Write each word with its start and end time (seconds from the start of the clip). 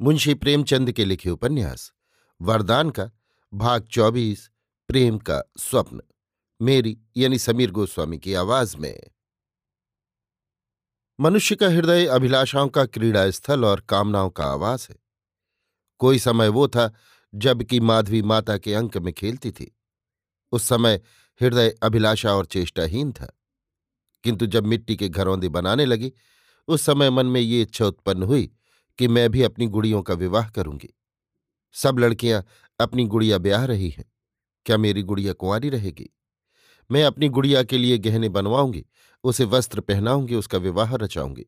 मुंशी 0.00 0.34
प्रेमचंद 0.34 0.92
के 0.92 1.04
लिखे 1.04 1.30
उपन्यास, 1.30 1.92
वरदान 2.42 2.90
का 2.90 3.10
भाग 3.54 3.82
चौबीस, 3.82 4.50
प्रेम 4.88 5.18
का 5.18 5.42
स्वप्न, 5.58 6.00
मेरी 6.62 7.00
यानी 7.16 7.38
समीर 7.38 7.70
गोस्वामी 7.70 8.18
की 8.18 8.34
आवाज़ 8.34 8.76
में। 8.76 9.02
मनुष्य 11.20 11.56
का 11.56 11.68
हृदय 11.68 12.06
अभिलाषाओं 12.06 12.68
का 12.68 12.86
क्रीड़ा 12.86 13.30
स्थल 13.30 13.64
और 13.64 13.80
कामनाओं 13.80 14.30
का 14.30 14.44
आवास 14.44 14.90
है। 14.90 14.96
कोई 15.98 16.18
समय 16.18 16.48
वो 16.48 16.68
था 16.68 16.94
जबकि 17.34 17.80
माधवी 17.80 18.22
माता 18.22 18.58
के 18.58 18.74
अंक 18.74 18.96
में 18.96 19.14
खेलती 19.14 19.52
थी। 19.52 19.78
उस 20.52 20.62
समय 20.62 21.00
हृदय 21.42 21.70
अभिलाषा 21.82 22.34
और 22.34 22.46
चेष्टाहीन 22.46 23.12
था। 23.12 23.38
किंतु 24.24 24.46
जब 24.46 24.66
मिट्टी 24.66 24.96
के 24.96 25.08
घरौंदे 25.08 25.48
बनाने 25.48 25.84
लगी, 25.84 26.12
उस 26.68 26.82
समय 26.82 27.10
मन 27.10 27.26
में 27.26 27.40
ये 27.40 27.62
इच्छा 27.62 27.86
उत्पन्न 27.86 28.22
हुई 28.22 28.52
कि 28.98 29.08
मैं 29.08 29.30
भी 29.30 29.42
अपनी 29.42 29.66
गुड़ियों 29.66 30.02
का 30.02 30.14
विवाह 30.14 30.48
करूँगी। 30.48 30.94
सब 31.72 31.98
लड़कियाँ 31.98 32.44
अपनी 32.80 33.04
गुड़िया 33.04 33.38
ब्याह 33.38 33.64
रही 33.64 33.88
हैं। 33.88 34.12
क्या 34.66 34.76
मेरी 34.76 35.02
गुड़िया 35.02 35.32
कुंवारी 35.32 35.68
रहेगी? 35.68 36.10
मैं 36.90 37.04
अपनी 37.04 37.28
गुड़िया 37.28 37.62
के 37.62 37.78
लिए 37.78 37.98
गहने 37.98 38.28
बनवाऊँगी, 38.28 38.86
उसे 39.24 39.44
वस्त्र 39.44 39.80
पहनाऊँगी, 39.80 40.34
उसका 40.34 40.58
विवाह 40.58 40.94
रचाऊँगी। 40.94 41.46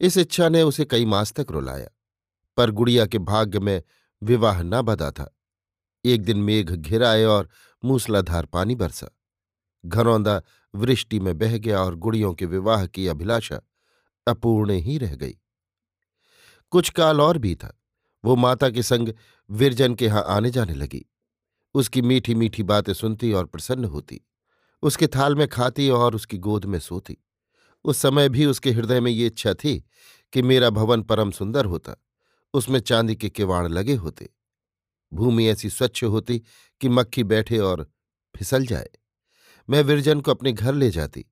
इस 0.00 0.16
इच्छा 0.16 0.48
ने 0.48 0.62
उसे 0.62 0.84
कई 0.84 1.04
मास 1.04 1.32
तक 1.32 1.46
रुलाया, 1.50 1.88
पर 2.56 2.70
गुड़िया 2.70 3.06
के 3.06 3.18
भाग्य 3.18 3.60
में 3.60 3.82
विवाह 4.22 4.62
न 4.62 4.82
बदा 4.82 5.10
था। 5.10 5.38
एक 6.04 6.22
दिन 6.22 6.38
मेघ 6.38 6.70
घिर 6.70 7.04
आए 7.04 7.24
और 7.24 7.48
मूसलाधार 7.84 8.46
पानी 8.46 8.74
बरसा। 8.74 9.08
घरौंदा 9.86 10.42
वृष्टि 10.74 11.20
में 11.20 11.38
बह 11.38 11.58
गया 11.58 11.82
और 11.82 11.94
गुड़ियों 11.94 12.34
के 12.34 12.46
विवाह 12.46 12.86
की 12.86 13.08
अभिलाषा 13.08 13.60
अपूर्ण 14.26 14.70
ही 14.70 14.98
रह 14.98 15.14
गई। 15.14 15.38
कुछ 16.70 16.90
काल 16.90 17.20
और 17.20 17.38
था 17.54 17.80
वो 18.24 18.36
माता 18.36 18.70
के 18.70 18.82
संग 18.82 19.08
विरजन 19.50 19.94
के 19.94 20.04
यहाँ 20.04 20.24
आने 20.28 20.50
जाने 20.50 20.74
लगी। 20.74 21.06
उसकी 21.74 22.02
मीठी 22.02 22.34
मीठी 22.34 22.62
बातें 22.62 22.94
सुनती 22.94 23.32
और 23.32 23.46
प्रसन्न 23.46 23.84
होती। 23.84 24.20
उसके 24.82 25.06
थाल 25.06 25.34
में 25.34 25.48
खाती 25.48 25.90
और 25.90 26.14
उसकी 26.14 26.38
गोद 26.38 26.64
में 26.64 26.78
सोती। 26.78 27.18
उस 27.84 27.98
समय 27.98 28.28
भी 28.28 28.46
उसके 28.46 28.70
हृदय 28.70 29.00
में 29.00 29.12
ये 29.12 29.26
इच्छा 29.26 29.54
थी 29.54 29.84
कि 30.32 30.42
मेरा 30.42 30.70
भवन 30.70 31.02
परम 31.02 31.30
सुंदर 31.30 31.64
होता। 31.64 32.04
उसमें 32.54 32.80
चांदी 32.80 33.16
के 33.16 33.30
किवाड़ 33.30 33.68
लगे 33.68 33.94
होते। 33.94 34.30
भूमि 35.12 35.48
ऐसी 35.48 35.70
स्वच्छ 35.70 36.04
होती 36.04 36.42
कि 36.80 36.88
मक्खी 36.88 37.24
बैठे 37.24 37.58
और 37.58 37.90
फिसल 38.36 38.66
जाए। 38.66 38.90
मैं 39.70 39.82
विरजन 39.82 40.20
को 40.20 40.30
अपने 40.30 40.52
घर 40.52 40.74
ले 40.74 40.90
जाती। 40.90 41.24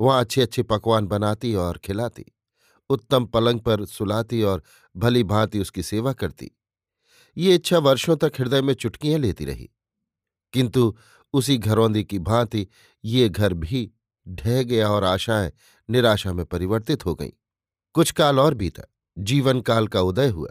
वहाँ 0.00 0.20
अच्छे 0.20 0.42
अच्छे 0.42 0.62
पकवान 0.62 1.06
बनाती 1.06 1.54
और 1.54 1.78
खिलाती। 1.78 2.24
उत्तम 2.90 3.26
पलंग 3.26 3.60
पर 3.60 3.84
सुलाती 3.84 4.42
और 4.42 4.62
भली 4.96 5.24
भांति 5.24 5.60
उसकी 5.60 5.82
सेवा 5.82 6.12
करती। 6.12 6.50
ये 7.36 7.54
इच्छा 7.54 7.78
वर्षों 7.78 8.16
तक 8.16 8.32
हृदय 8.38 8.62
में 8.62 8.74
चुटकियाँ 8.74 9.18
लेती 9.18 9.44
रही। 9.44 9.70
किंतु 10.52 10.96
उसी 11.32 11.58
घरौंदी 11.58 12.04
की 12.04 12.18
भांति 12.18 12.68
ये 13.04 13.28
घर 13.28 13.54
भी 13.54 13.92
ढह 14.28 14.62
गया 14.62 14.88
और 14.88 15.04
आशाएँ 15.04 15.52
निराशा 15.90 16.32
में 16.32 16.46
परिवर्तित 16.46 17.06
हो 17.06 17.14
गईं। 17.14 17.30
कुछ 17.94 18.10
काल 18.10 18.40
और 18.40 18.54
बीता, 18.54 18.82
जीवन 19.18 19.60
काल 19.60 19.88
का 19.88 20.00
उदय 20.00 20.28
हुआ। 20.28 20.50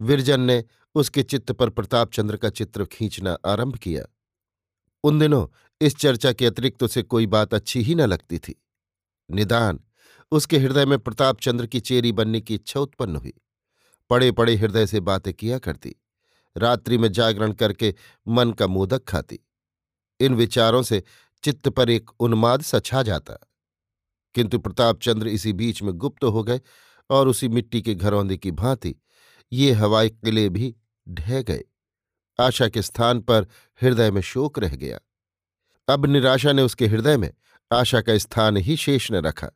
विरजन 0.00 0.40
ने 0.40 0.64
उसके 0.94 1.22
चित्त 1.22 1.52
पर 1.52 1.70
प्रताप 1.70 2.12
चंद्र 2.12 2.36
का 2.36 2.50
चित्र 2.50 2.84
खींचना 2.84 3.38
आरंभ 3.46 3.76
किया। 3.76 4.04
उन 5.04 5.18
दिनों 5.18 5.48
इस 5.80 5.96
चर्चा 5.96 6.32
के 6.32 6.46
अतिरिक्त 6.46 6.82
उसे 6.82 7.02
कोई 7.02 7.26
बात 7.26 7.54
अच्छी 7.54 7.82
ही 7.82 7.94
न 7.94 8.00
लगती 8.00 8.38
थी। 8.38 8.64
निदान 9.30 9.80
उसके 10.30 10.58
हृदय 10.58 10.86
में 10.86 10.98
प्रताप 10.98 11.40
चंद्र 11.40 11.66
की 11.66 11.80
चेरी 11.80 12.12
बनने 12.12 12.40
की 12.40 12.54
इच्छा 12.54 12.80
उत्पन्न 12.80 13.16
हुई। 13.16 13.32
पड़े 14.10 14.32
पड़े 14.32 14.56
हृदय 14.56 14.86
से 14.86 15.00
बातें 15.00 15.34
किया 15.34 15.58
करती। 15.58 15.96
रात्रि 16.56 16.98
में 16.98 17.12
जागरण 17.12 17.52
करके 17.52 17.94
मन 18.28 18.52
का 18.52 18.66
मोदक 18.66 19.04
खाती। 19.04 19.40
इन 20.20 20.34
विचारों 20.34 20.82
से 20.82 21.02
चित्त 21.42 21.68
पर 21.68 21.90
एक 21.90 22.10
उन्माद 22.20 22.62
सा 22.62 22.80
छा 22.80 23.02
जाता। 23.02 23.34
किंतु 24.34 24.58
प्रतापचंद्र 24.58 25.28
इसी 25.28 25.52
बीच 25.52 25.82
में 25.82 25.94
गुप्त 25.94 26.24
हो 26.24 26.44
गए 26.44 26.60
और 27.10 27.28
उसी 27.28 27.48
मिट्टी 27.48 27.82
के 27.82 27.94
घरौंदे 27.94 28.36
की 28.36 28.50
भांति 28.50 28.96
ये 29.52 29.72
हवाई 29.72 30.10
किले 30.10 30.48
भी 30.48 30.76
ढह 31.08 31.42
गए। 31.42 31.64
आशा 32.40 32.68
के 32.68 32.82
स्थान 32.82 33.20
पर 33.20 33.46
हृदय 33.82 34.10
में 34.10 34.20
शोक 34.20 34.58
रह 34.58 34.76
गया। 34.76 34.98
अब 35.88 36.06
निराशा 36.06 36.52
ने 36.52 36.62
उसके 36.62 36.86
हृदय 36.86 37.16
में 37.16 37.34
आशा 37.72 38.00
का 38.00 38.18
स्थान 38.18 38.56
ही 38.56 38.76
शेष 38.76 39.12
न 39.12 39.14
रखा। 39.14 39.50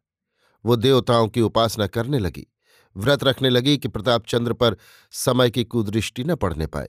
वो 0.64 0.76
देवताओं 0.76 1.28
की 1.28 1.40
उपासना 1.40 1.86
करने 1.86 2.18
लगी। 2.18 2.46
व्रत 2.96 3.24
रखने 3.24 3.50
लगी 3.50 3.76
कि 3.78 3.88
प्रतापचंद्र 3.88 4.52
पर 4.52 4.76
समय 5.12 5.50
की 5.50 5.64
कुदृष्टि 5.64 6.24
न 6.24 6.34
पड़ने 6.34 6.66
पाए। 6.66 6.88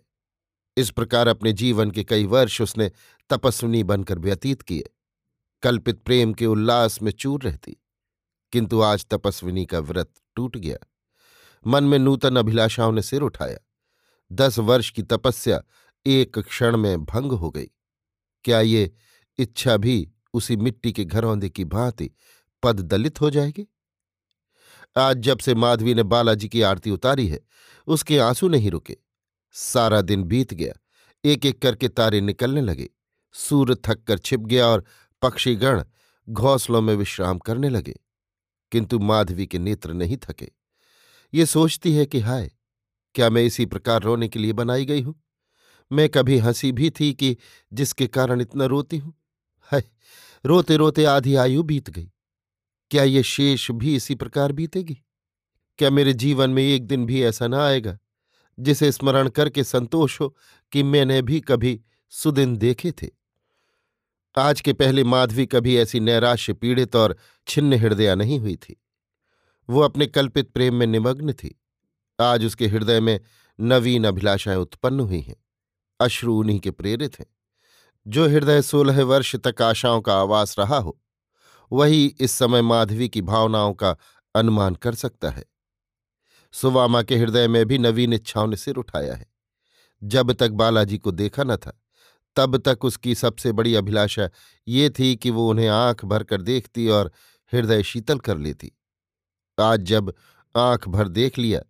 इस 0.78 0.90
प्रकार 0.90 1.28
अपने 1.28 1.53
जीवन 1.53 1.91
के 1.91 2.03
कई 2.03 2.25
वर्ष 2.25 2.62
उसने 2.62 2.91
तपस्विनी 3.30 3.84
बनकर 3.84 4.19
व्यतीत 4.19 4.62
किए। 4.62 4.90
कल्पित 5.63 6.00
प्रेम 6.00 6.34
के 6.34 6.46
उल्लास 6.46 7.02
में 7.02 7.12
चूर 7.12 7.44
रहती, 7.44 7.75
किंतु 8.53 8.81
आज 8.81 9.06
तपस्विनी 9.06 9.66
का 9.66 9.80
व्रत 9.80 10.12
टूट 10.36 10.57
गया। 10.57 10.78
मन 11.66 11.84
में 11.84 11.97
नूतन 12.00 12.36
अभिलाषाओं 12.36 12.92
ने 12.92 13.02
सिर 13.02 13.22
उठाया। 13.22 13.57
दस 14.31 14.59
वर्ष 14.59 14.90
की 14.90 15.03
तपस्या 15.03 15.62
एक 16.06 16.40
क्षण 16.40 16.78
में 16.78 17.06
भंग 17.06 17.31
हो 17.31 17.50
गई। 17.50 17.69
क्या 18.46 18.59
ये 18.62 18.92
इच्छा 19.40 19.78
भी 19.78 20.12
उसी 20.34 20.56
मिट्टी 20.56 20.92
के 20.92 21.06
घरौंदे 21.06 21.50
की 21.50 21.66
भांति 21.66 22.09
पद 22.65 22.79
दलित 22.79 23.21
हो 23.21 23.29
जाएगी। 23.29 23.67
आज 24.97 25.17
जब 25.17 25.39
से 25.39 25.55
माधवी 25.55 25.93
ने 25.93 26.03
बालाजी 26.03 26.49
की 26.49 26.61
आरती 26.61 26.91
उतारी 26.91 27.27
है, 27.27 27.39
उसके 27.87 28.19
आँसू 28.19 28.47
नहीं 28.47 28.71
रुके। 28.71 28.97
सारा 29.51 30.01
दिन 30.01 30.23
बीत 30.23 30.53
गया 30.53 30.73
एक 31.25 31.45
एक 31.45 31.61
करके 31.61 31.87
तारे 31.87 32.21
निकलने 32.21 32.61
लगे। 32.61 32.89
सूर्य 33.33 33.75
थक 33.75 34.03
कर 34.03 34.17
छिप 34.17 34.39
गया 34.39 34.67
और 34.67 34.85
पक्षीगण 35.21 35.83
घोंसलों 36.29 36.81
में 36.81 36.95
विश्राम 36.95 37.39
करने 37.39 37.69
लगे। 37.69 37.99
किंतु 38.71 38.99
माधवी 38.99 39.47
के 39.47 39.59
नेत्र 39.59 39.93
नहीं 39.93 40.17
थके। 40.17 40.51
ये 41.33 41.45
सोचती 41.45 41.93
है 41.95 42.05
कि 42.05 42.19
हाय, 42.19 42.51
क्या 43.15 43.29
मैं 43.29 43.43
इसी 43.43 43.65
प्रकार 43.65 44.01
रोने 44.01 44.27
के 44.27 44.39
लिए 44.39 44.53
बनाई 44.53 44.85
गई 44.85 45.01
हूँ? 45.01 45.23
मैं 45.91 46.09
कभी 46.09 46.38
हँसी 46.38 46.71
भी 46.71 46.89
थी 46.89 47.13
कि 47.13 47.38
जिसके 47.73 48.07
कारण 48.07 48.41
इतना 48.41 48.65
रोती 48.65 48.97
हूँ? 48.97 49.13
हाय 49.61 49.83
रोते 50.45 50.75
रोते 50.75 51.06
आधी 51.06 51.35
आयु 51.35 51.63
बीत 51.63 51.89
गई। 51.89 52.11
क्या 52.89 53.03
ये 53.03 53.23
शेष 53.23 53.71
भी 53.71 53.95
इसी 53.95 54.15
प्रकार 54.15 54.51
बीतेगी? 54.51 55.03
क्या 55.77 55.89
मेरे 55.89 56.13
जीवन 56.13 56.49
में 56.49 56.63
एक 56.63 56.87
दिन 56.87 57.05
भी 57.05 57.23
ऐसा 57.23 57.47
ना 57.47 57.65
आएगा, 57.65 57.97
जिसे 58.59 58.91
स्मरण 58.91 59.29
करके 59.29 59.63
संतोष 59.63 60.21
हो 60.21 60.35
कि 60.71 60.83
मैंने 60.83 61.21
भी 61.21 61.41
कभी 61.41 61.81
सुदिन 62.09 62.57
देखे 62.57 62.91
थे? 62.91 63.07
आज 64.37 64.61
के 64.61 64.73
पहले 64.73 65.03
माधवी 65.03 65.45
कभी 65.45 65.77
ऐसी 65.77 65.99
नैराश्य 65.99 66.53
पीड़ित 66.53 66.95
और 66.95 67.17
छिन्न 67.47 67.73
हृदया 67.73 68.15
नहीं 68.15 68.39
हुई 68.39 68.55
थी। 68.55 68.83
वो 69.69 69.81
अपने 69.81 70.07
कल्पित 70.07 70.49
प्रेम 70.49 70.75
में 70.75 70.87
निमग्न 70.87 71.33
थी। 71.33 71.61
आज 72.21 72.45
उसके 72.45 72.67
हृदय 72.67 72.99
में 72.99 73.19
नवीन 73.59 74.05
अभिलाषाएँ 74.05 74.57
उत्पन्न 74.57 74.99
हुई 74.99 75.21
हैं। 75.21 75.35
अश्रु 75.99 76.35
उन्हीं 76.35 76.59
के 76.59 76.71
प्रेरित 76.71 77.19
हैं। 77.19 77.25
जो 78.07 78.27
हृदय 78.27 78.61
सोलह 78.61 79.03
वर्ष 79.03 79.35
तक 79.35 79.61
आशाओं 79.61 80.01
का 80.01 80.15
आवास 80.15 80.59
रहा 80.59 80.77
हो 80.77 81.01
वही 81.71 82.06
इस 82.19 82.31
समय 82.31 82.62
माधवी 82.62 83.09
की 83.09 83.21
भावनाओं 83.21 83.73
का 83.73 83.95
अनुमान 84.35 84.75
कर 84.75 84.95
सकता 84.95 85.29
है। 85.29 85.45
सुवामा 86.51 87.01
के 87.03 87.17
हृदय 87.17 87.47
में 87.47 87.65
भी 87.65 87.77
नवीन 87.77 88.13
इच्छाओं 88.13 88.47
ने 88.47 88.57
सिर 88.57 88.75
उठाया 88.75 89.15
है। 89.15 89.27
जब 90.03 90.31
तक 90.31 90.50
बालाजी 90.50 90.97
को 90.97 91.12
देखा 91.12 91.44
न 91.44 91.56
था, 91.56 91.81
तब 92.35 92.57
तक 92.57 92.85
उसकी 92.85 93.15
सबसे 93.15 93.51
बड़ी 93.51 93.75
अभिलाषा 93.75 94.29
ये 94.67 94.89
थी 94.89 95.15
कि 95.15 95.29
वो 95.29 95.50
उन्हें 95.50 95.67
आँख 95.67 96.06
भरकर 96.06 96.41
देखती 96.41 96.88
और 96.88 97.12
हृदय 97.53 97.83
शीतल 97.83 98.19
कर 98.19 98.38
लेती। 98.38 98.71
आज 99.59 99.81
जब 99.81 100.13
आँख 100.56 100.88
भर 100.88 101.07
देख 101.07 101.38
लिया 101.38 101.61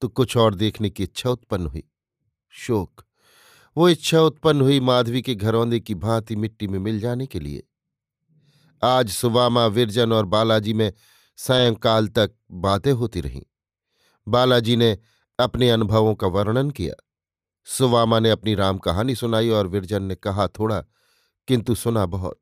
तो 0.00 0.08
कुछ 0.08 0.36
और 0.36 0.54
देखने 0.54 0.90
की 0.90 1.02
इच्छा 1.02 1.30
उत्पन्न 1.30 1.66
हुई। 1.66 1.82
शोक। 2.50 3.04
वो 3.76 3.88
इच्छा 3.88 4.20
उत्पन्न 4.20 4.60
हुई 4.60 4.80
माधवी 4.80 5.22
के 5.22 5.34
घरौंदे 5.34 5.80
की 5.80 5.94
भांति 5.94 6.36
मिट्टी 6.36 6.66
में 6.66 6.78
मिल 6.78 7.00
जाने 7.00 7.26
के 7.26 7.40
लिए। 7.40 7.62
आज 8.82 9.10
सुबामा 9.10 9.66
विरजन 9.66 10.12
और 10.12 10.24
बालाजी 10.24 10.72
में 10.72 10.92
सायंकाल 11.36 12.08
तक 12.08 12.32
बातें 12.50 12.92
होती 12.92 13.20
रहीं। 13.20 13.42
बालाजी 14.28 14.76
ने 14.76 14.98
अपने 15.38 15.70
अनुभवों 15.70 16.14
का 16.14 16.26
वर्णन 16.26 16.70
किया। 16.70 16.94
सुवामा 17.64 18.18
ने 18.18 18.30
अपनी 18.30 18.54
राम 18.54 18.78
कहानी 18.78 19.14
सुनाई 19.14 19.48
और 19.48 19.66
विरजन 19.66 20.02
ने 20.02 20.14
कहा, 20.14 20.48
थोड़ा 20.48 20.84
किंतु 21.48 21.74
सुना 21.74 22.06
बहुत। 22.06 22.40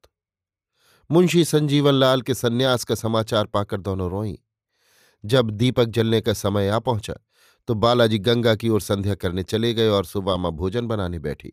मुंशी 1.11 1.44
संजीवन 1.44 1.94
लाल 1.94 2.23
के 2.23 2.35
सन्यास 2.35 2.85
का 2.85 2.94
समाचार 2.94 3.46
पाकर 3.46 3.81
दोनों 3.81 4.11
रोईं। 4.11 4.37
जब 5.25 5.50
दीपक 5.50 5.85
जलने 5.85 6.20
का 6.20 6.32
समय 6.32 6.69
आ 6.69 6.79
पहुँचा 6.79 7.14
तो 7.69 7.75
बालाजी 7.75 8.19
गंगा 8.19 8.55
की 8.55 8.69
ओर 8.69 8.81
संध्या 8.81 9.14
करने 9.14 9.43
चले 9.43 9.75
गए 9.75 9.88
और 9.88 10.05
सुवामा 10.05 10.50
भोजन 10.50 10.87
बनाने 10.87 11.19
बैठी। 11.19 11.52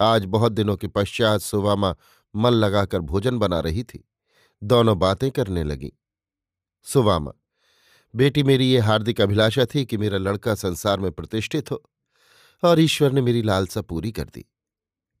आज 0.00 0.24
बहुत 0.24 0.52
दिनों 0.52 0.76
के 0.76 0.86
पश्चात 0.86 1.40
सुवामा 1.40 1.94
मन 2.34 2.50
लगाकर 2.50 3.00
भोजन 3.00 3.38
बना 3.38 3.60
रही 3.60 3.82
थी। 3.84 4.04
दोनों 4.62 4.98
बातें 4.98 5.30
करने 5.30 5.64
लगी। 5.64 5.92
सुवामा, 6.86 7.32
बेटी 8.14 8.42
मेरी 8.42 8.70
ये 8.70 8.78
हार्दिक 8.78 9.20
अभिलाषा 9.20 9.64
थी 9.64 9.84
कि 9.84 9.96
मेरा 9.96 10.18
लड़का 10.18 10.54
संसार 10.54 11.00
में 11.00 11.10
प्रतिष्ठित 11.12 11.70
हो 11.70 11.82
और 12.62 12.80
ईश्वर 12.80 13.12
ने 13.12 13.20
मेरी 13.20 13.42
लालसा 13.42 13.80
पूरी 13.82 14.12
कर 14.12 14.24
दी। 14.24 14.44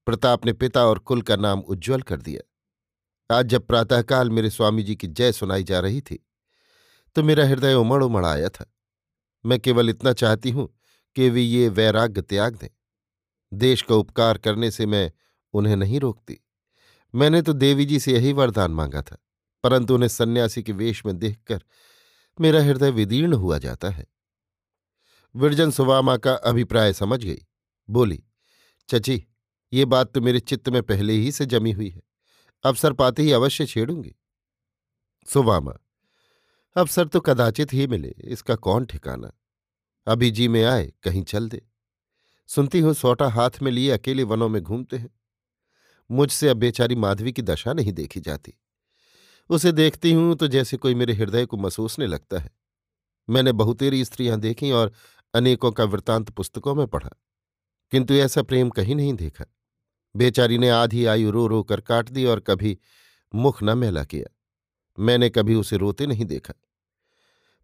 प्रताप 0.06 0.46
ने 0.46 0.52
पिता 0.52 0.84
और 0.86 0.98
कुल 0.98 1.22
का 1.22 1.36
नाम 1.36 1.60
उज्ज्वल 1.60 2.02
कर 2.02 2.20
दिया। 2.20 3.36
आज 3.36 3.46
जब 3.46 3.66
प्रातःकाल 3.66 4.30
मेरे 4.30 4.50
स्वामी 4.50 4.82
जी 4.82 4.94
की 4.96 5.06
जय 5.08 5.32
सुनाई 5.32 5.64
जा 5.64 5.80
रही 5.80 6.00
थी 6.00 6.18
तो 7.16 7.22
मेरा 7.22 7.46
हृदय 7.46 7.74
उमड़ 7.74 8.02
उमड़ 8.04 8.24
आया 8.26 8.48
था। 8.48 8.64
मैं 9.44 9.58
केवल 9.60 9.90
इतना 9.90 10.12
चाहती 10.12 10.50
हूँ 10.50 10.68
कि 11.16 11.28
वे 11.30 11.40
ये 11.40 11.68
वैराग्य 11.68 12.22
त्याग 12.22 12.56
दें। 12.56 12.68
देश 13.52 13.82
का 13.82 13.94
उपकार 13.94 14.38
करने 14.38 14.70
से 14.70 14.86
मैं 14.86 15.10
उन्हें 15.54 15.76
नहीं 15.76 16.00
रोकती। 16.00 16.38
मैंने 17.14 17.42
तो 17.42 17.52
देवी 17.52 17.84
जी 17.84 17.98
से 18.00 18.12
यही 18.12 18.32
वरदान 18.32 18.70
मांगा 18.70 19.02
था, 19.02 19.16
परंतु 19.64 19.94
उन्हें 19.94 20.08
सन्यासी 20.08 20.62
के 20.62 20.72
वेश 20.72 21.04
में 21.06 21.18
देखकर 21.18 21.62
मेरा 22.38 22.62
हृदय 22.62 22.90
विदीर्ण 22.90 23.34
हुआ 23.34 23.58
जाता 23.58 23.90
है। 23.90 24.06
विरजन 25.34 25.70
सुवामा 25.70 26.16
का 26.16 26.32
अभिप्राय 26.34 26.92
समझ 26.92 27.22
गई। 27.24 27.38
बोली, 27.88 28.22
चची, 28.88 29.22
ये 29.72 29.84
बात 29.84 30.12
तो 30.14 30.20
मेरे 30.20 30.40
चित्त 30.40 30.68
में 30.68 30.82
पहले 30.82 31.12
ही 31.12 31.30
से 31.32 31.46
जमी 31.46 31.72
हुई 31.72 31.88
है। 31.88 32.02
अवसर 32.64 32.92
पाते 32.92 33.22
ही 33.22 33.32
अवश्य 33.32 33.66
छेड़ूँगी। 33.66 34.14
सुवामा 35.28 35.72
अवसर 36.76 37.06
तो 37.06 37.20
कदाचित 37.20 37.72
ही 37.72 37.86
मिले, 37.86 38.14
इसका 38.20 38.54
कौन 38.56 38.84
ठिकाना? 38.86 39.32
अभी 40.06 40.30
जी 40.30 40.46
में 40.48 40.62
आए, 40.64 40.92
कहीं 41.02 41.22
चल 41.22 41.48
दे। 41.48 41.62
सुनती 42.48 42.80
हूँ, 42.80 42.94
सोटा 42.94 43.28
हाथ 43.28 43.62
में 43.62 43.70
लिए 43.72 43.90
अकेले 43.90 44.22
वनों 44.22 44.48
में 44.48 44.62
घूमते 44.62 44.96
हैं। 44.96 45.08
मुझसे 46.12 46.48
अब 46.48 46.56
बेचारी 46.56 46.94
माधवी 46.94 47.32
की 47.32 47.42
दशा 47.42 47.72
नहीं 47.72 47.92
देखी 47.92 48.20
जाती। 48.20 48.52
उसे 49.50 49.72
देखती 49.72 50.12
हूँ 50.12 50.34
तो 50.36 50.48
जैसे 50.48 50.76
कोई 50.76 50.94
मेरे 50.94 51.12
हृदय 51.12 51.46
को 51.46 51.56
महसूसने 51.56 52.06
लगता 52.06 52.38
है। 52.38 52.50
मैंने 53.28 53.52
बहुतेरी 53.52 54.04
स्त्रियाँ 54.04 54.38
देखी 54.40 54.70
और 54.70 54.92
अनेकों 55.34 55.70
का 55.72 55.84
वृतांत 55.84 56.30
पुस्तकों 56.30 56.74
में 56.74 56.86
पढ़ा, 56.86 57.10
किंतु 57.92 58.14
ऐसा 58.14 58.42
प्रेम 58.42 58.70
कहीं 58.70 58.94
नहीं 58.94 59.14
देखा। 59.14 59.44
बेचारी 60.14 60.58
ने 60.58 60.68
आधी 60.68 61.04
आयु 61.04 61.30
रो 61.30 61.46
रो 61.46 61.62
कर 61.62 61.80
काट 61.80 62.08
दी 62.08 62.24
और 62.24 62.40
कभी 62.40 62.78
मुख 63.32 63.62
न 63.62 63.78
मैला 63.78 64.04
किया। 64.04 64.36
मैंने 64.98 65.30
कभी 65.30 65.54
उसे 65.54 65.76
रोते 65.76 66.06
नहीं 66.06 66.24
देखा। 66.24 66.54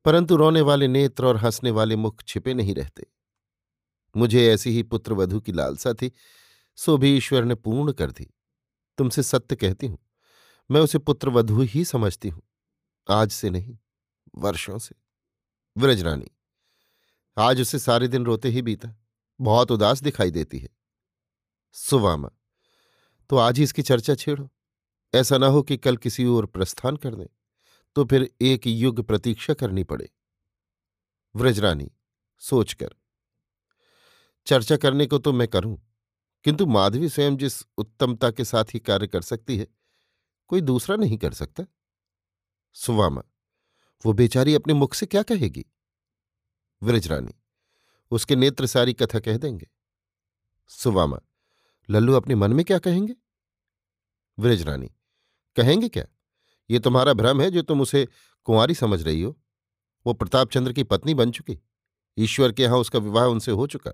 परंतु 0.05 0.37
रोने 0.37 0.61
वाले 0.61 0.89
नेत्र 0.89 1.27
और 1.27 1.37
हंसने 1.37 1.71
वाले 1.71 1.97
मुख 1.97 2.23
छिपे 2.23 2.55
नहीं 2.55 2.75
रहते। 2.75 3.07
मुझे 4.15 4.49
ऐसी 4.53 4.71
ही 4.71 4.83
पुत्रवधु 4.83 5.41
की 5.41 5.53
लालसा 5.53 5.93
थी, 5.93 6.13
सो 6.79 6.97
भी 6.99 7.17
ईश्वर 7.17 7.45
ने 7.45 7.55
पूर्ण 7.55 7.93
कर 7.93 8.11
दी। 8.11 8.31
तुमसे 8.99 9.23
सत्य 9.23 9.57
कहती 9.57 9.87
हूँ। 9.87 9.99
मैं 10.71 10.81
उसे 10.81 10.99
पुत्रवधु 10.99 11.63
ही 11.63 11.85
समझती 11.85 12.29
हूँ। 12.29 12.43
आज 13.09 13.31
से 13.31 13.51
नहीं, 13.51 13.77
वर्षों 14.39 14.79
से। 14.79 14.95
व्रजरानी 15.77 16.31
आज 17.37 17.61
उसे 17.61 17.79
सारे 17.79 18.09
दिन 18.09 18.25
रोते 18.25 18.49
ही 18.49 18.63
बीता। 18.63 18.95
बहुत 19.41 19.71
उदास 19.71 20.03
दिखाई 20.03 20.31
देती 20.31 20.59
है। 20.59 20.69
सुवामा 21.75 22.31
तो 23.31 23.37
आज 23.37 23.59
ही 23.59 23.65
इसकी 23.65 23.83
चर्चा 23.83 24.15
छेड़ो। 24.15 24.49
ऐसा 25.15 25.39
ना 25.39 25.47
हो 25.47 25.63
कि 25.63 25.77
कल 25.77 25.97
किसी 25.97 26.25
और 26.27 26.47
प्रस्थान 26.47 26.97
कर 26.97 27.15
दें 27.15 27.27
तो 27.97 28.05
फिर 28.05 28.31
एक 28.41 28.67
युग 28.67 29.03
प्रतीक्षा 29.03 29.55
करनी 29.55 29.85
पड़े। 29.85 30.09
व्रजरानी 31.35 31.91
सोचकर, 32.43 32.89
चर्चा 34.47 34.77
करने 34.77 35.07
को 35.07 35.19
तो 35.19 35.33
मैं 35.33 35.49
करूँ। 35.49 35.77
किंतु 36.45 36.67
माधवी 36.67 37.09
स्वयं 37.09 37.37
जिस 37.37 37.63
उत्तमता 37.79 38.31
के 38.31 38.45
साथ 38.45 38.65
ही 38.65 38.81
कार्य 38.81 39.07
कर 39.07 39.23
सकती 39.23 39.57
है, 39.59 39.67
कोई 40.49 40.61
दूसरा 40.61 40.97
नहीं 40.97 41.19
कर 41.19 41.33
सकता। 41.33 41.65
सुवामा, 42.73 43.23
वो 44.07 44.13
बेचारी 44.13 44.55
अपने 44.55 44.75
मुख 44.75 44.95
से 44.95 45.07
क्या 45.07 45.23
कहेगी? 45.23 45.67
व्रजरानी 46.83 47.35
उसके 48.11 48.37
नेत्र 48.37 48.67
सारी 48.67 48.93
कथा 48.93 49.21
कह 49.21 49.37
देंगे। 49.37 49.69
सुवामा, 50.69 51.21
लल्लू 51.91 52.13
अपने 52.13 52.35
मन 52.35 52.53
में 52.53 52.65
क्या 52.65 52.79
कहेंगे? 52.79 53.15
व्रजरानी 54.39 54.91
कहेंगे 55.57 55.89
क्या? 55.89 56.05
ये 56.71 56.79
तुम्हारा 56.79 57.13
भ्रम 57.13 57.41
है 57.41 57.51
जो 57.51 57.63
तुम 57.63 57.81
उसे 57.81 58.09
कुंवारी 58.45 58.75
समझ 58.75 59.03
रही 59.03 59.23
हो। 59.23 59.39
वो 60.07 60.13
प्रतापचंद्र 60.13 60.73
की 60.73 60.83
पत्नी 60.83 61.15
बन 61.15 61.31
चुकी। 61.31 61.59
ईश्वर 62.19 62.53
के 62.53 62.63
यहाँ 62.63 62.79
उसका 62.79 62.99
विवाह 62.99 63.25
उनसे 63.25 63.53
हो 63.53 63.67
चुका। 63.67 63.93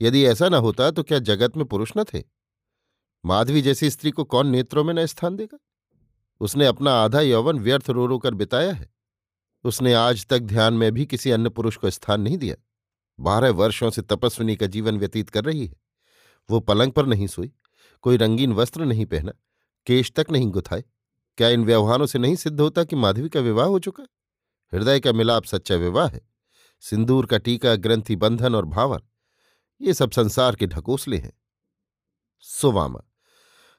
यदि 0.00 0.24
ऐसा 0.24 0.48
न 0.48 0.54
होता 0.54 0.90
तो 0.90 1.02
क्या 1.02 1.18
जगत 1.18 1.56
में 1.56 1.66
पुरुष 1.66 1.92
न 1.96 2.04
थे? 2.04 2.22
माधवी 3.24 3.62
जैसी 3.62 3.90
स्त्री 3.90 4.10
को 4.10 4.24
कौन 4.24 4.46
नेत्रों 4.46 4.84
में 4.84 4.94
न 4.94 5.06
स्थान 5.06 5.36
देगा? 5.36 5.58
उसने 6.40 6.66
अपना 6.66 6.92
आधा 6.92 7.20
यौवन 7.20 7.58
व्यर्थ 7.58 7.90
रो 7.90 8.06
रो 8.06 8.18
कर 8.18 8.34
बिताया 8.34 8.72
है। 8.72 8.90
उसने 9.64 9.94
आज 9.94 10.26
तक 10.26 10.38
ध्यान 10.38 10.74
में 10.74 10.92
भी 10.92 11.06
किसी 11.06 11.30
अन्य 11.30 11.50
पुरुष 11.50 11.76
को 11.76 11.90
स्थान 11.90 12.20
नहीं 12.20 12.38
दिया। 12.38 12.56
बारह 13.20 13.50
वर्षों 13.50 13.90
से 13.90 14.02
तपस्विनी 14.02 14.56
का 14.56 14.66
जीवन 14.66 14.98
व्यतीत 14.98 15.30
कर 15.30 15.44
रही 15.44 15.66
है। 15.66 15.76
वो 16.50 16.60
पलंग 16.60 16.92
पर 16.92 17.06
नहीं 17.06 17.26
सोई, 17.26 17.52
कोई 18.02 18.16
रंगीन 18.16 18.52
वस्त्र 18.52 18.84
नहीं 18.84 19.06
पहना, 19.06 19.32
केश 19.86 20.12
तक 20.12 20.26
नहीं 20.30 20.50
गुथाए। 20.50 20.84
क्या 21.38 21.48
इन 21.48 21.64
व्यवहारों 21.64 22.06
से 22.06 22.18
नहीं 22.18 22.36
सिद्ध 22.36 22.60
होता 22.60 22.84
कि 22.84 22.96
माधवी 22.96 23.28
का 23.28 23.40
विवाह 23.40 23.66
हो 23.66 23.78
चुका? 23.78 24.04
हृदय 24.72 25.00
का 25.00 25.12
मिलाप 25.12 25.44
सच्चा 25.44 25.74
विवाह 25.74 26.08
है। 26.08 26.20
सिंदूर 26.80 27.26
का 27.26 27.38
टीका, 27.38 27.74
ग्रंथि 27.74 28.16
बंधन 28.16 28.54
और 28.54 28.64
भावर 28.64 29.02
ये 29.80 29.94
सब 29.94 30.10
संसार 30.10 30.56
के 30.56 30.66
ढकोसले 30.66 31.16
हैं। 31.16 31.32
सुवामा 32.44 33.00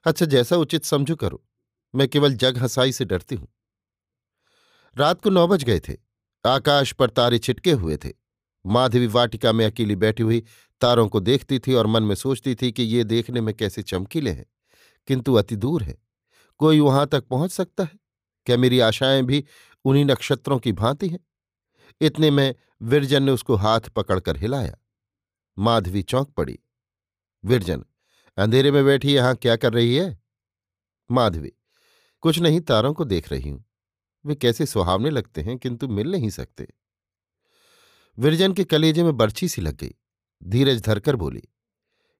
अच्छा 0.05 0.25
जैसा 0.25 0.57
उचित 0.57 0.85
समझो 0.85 1.15
करो, 1.15 1.43
मैं 1.93 2.07
केवल 2.07 2.33
जग 2.33 2.57
हसाई 2.57 2.91
से 2.91 3.05
डरती 3.05 3.35
हूँ। 3.35 3.47
रात 4.95 5.21
को 5.21 5.29
नौ 5.29 5.47
बज 5.47 5.63
गए 5.63 5.79
थे, 5.79 5.93
आकाश 6.45 6.91
पर 6.93 7.09
तारे 7.09 7.39
छिटके 7.39 7.71
हुए 7.71 7.97
थे। 7.97 8.11
माधवी 8.65 9.07
वाटिका 9.07 9.51
में 9.51 9.65
अकेली 9.65 9.95
बैठी 9.95 10.23
हुई 10.23 10.43
तारों 10.81 11.07
को 11.09 11.19
देखती 11.19 11.59
थी 11.59 11.73
और 11.73 11.87
मन 11.87 12.03
में 12.03 12.15
सोचती 12.15 12.55
थी 12.55 12.71
कि 12.71 12.83
ये 12.83 13.03
देखने 13.03 13.41
में 13.41 13.53
कैसे 13.55 13.83
चमकीले 13.83 14.31
हैं, 14.31 14.45
किंतु 15.07 15.33
अति 15.33 15.55
दूर 15.55 15.83
है। 15.83 15.97
कोई 16.59 16.79
वहाँ 16.79 17.05
तक 17.07 17.27
पहुँच 17.27 17.51
सकता 17.51 17.83
है? 17.83 17.99
क्या 18.47 18.57
मेरी 18.57 18.79
आशाएँ 18.79 19.23
भी 19.23 19.43
उन्हीं 19.85 20.05
नक्षत्रों 20.05 20.59
की 20.59 20.71
भांति 20.71 21.09
हैं? 21.09 21.19
इतने 22.01 22.31
में 22.31 22.53
विरजन 22.81 23.23
ने 23.23 23.31
उसको 23.31 23.55
हाथ 23.55 23.89
पकड़कर 23.89 24.37
हिलाया। 24.37 24.77
माधवी 25.57 26.01
चौंक 26.01 26.29
पड़ी। 26.29 26.59
विरजन, 27.43 27.83
अंधेरे 28.37 28.71
में 28.71 28.83
बैठी 28.85 29.13
यहाँ 29.13 29.35
क्या 29.35 29.55
कर 29.55 29.73
रही 29.73 29.95
है? 29.95 30.17
माधवी, 31.09 31.51
कुछ 32.23 32.39
नहीं, 32.39 32.59
तारों 32.61 32.93
को 32.93 33.05
देख 33.05 33.31
रही 33.31 33.49
हूँ। 33.49 33.63
वे 34.25 34.35
कैसे 34.35 34.65
सुहावने 34.65 35.09
लगते 35.09 35.41
हैं 35.41 35.57
किंतु 35.57 35.87
मिल 35.87 36.11
नहीं 36.11 36.29
सकते। 36.29 36.67
विरजन 38.17 38.53
के 38.53 38.63
कलेजे 38.63 39.03
में 39.03 39.15
बर्छी 39.17 39.47
सी 39.47 39.61
लग 39.61 39.77
गई। 39.77 39.93
धीरज 40.41 40.81
धरकर 40.81 41.15
बोली, 41.15 41.41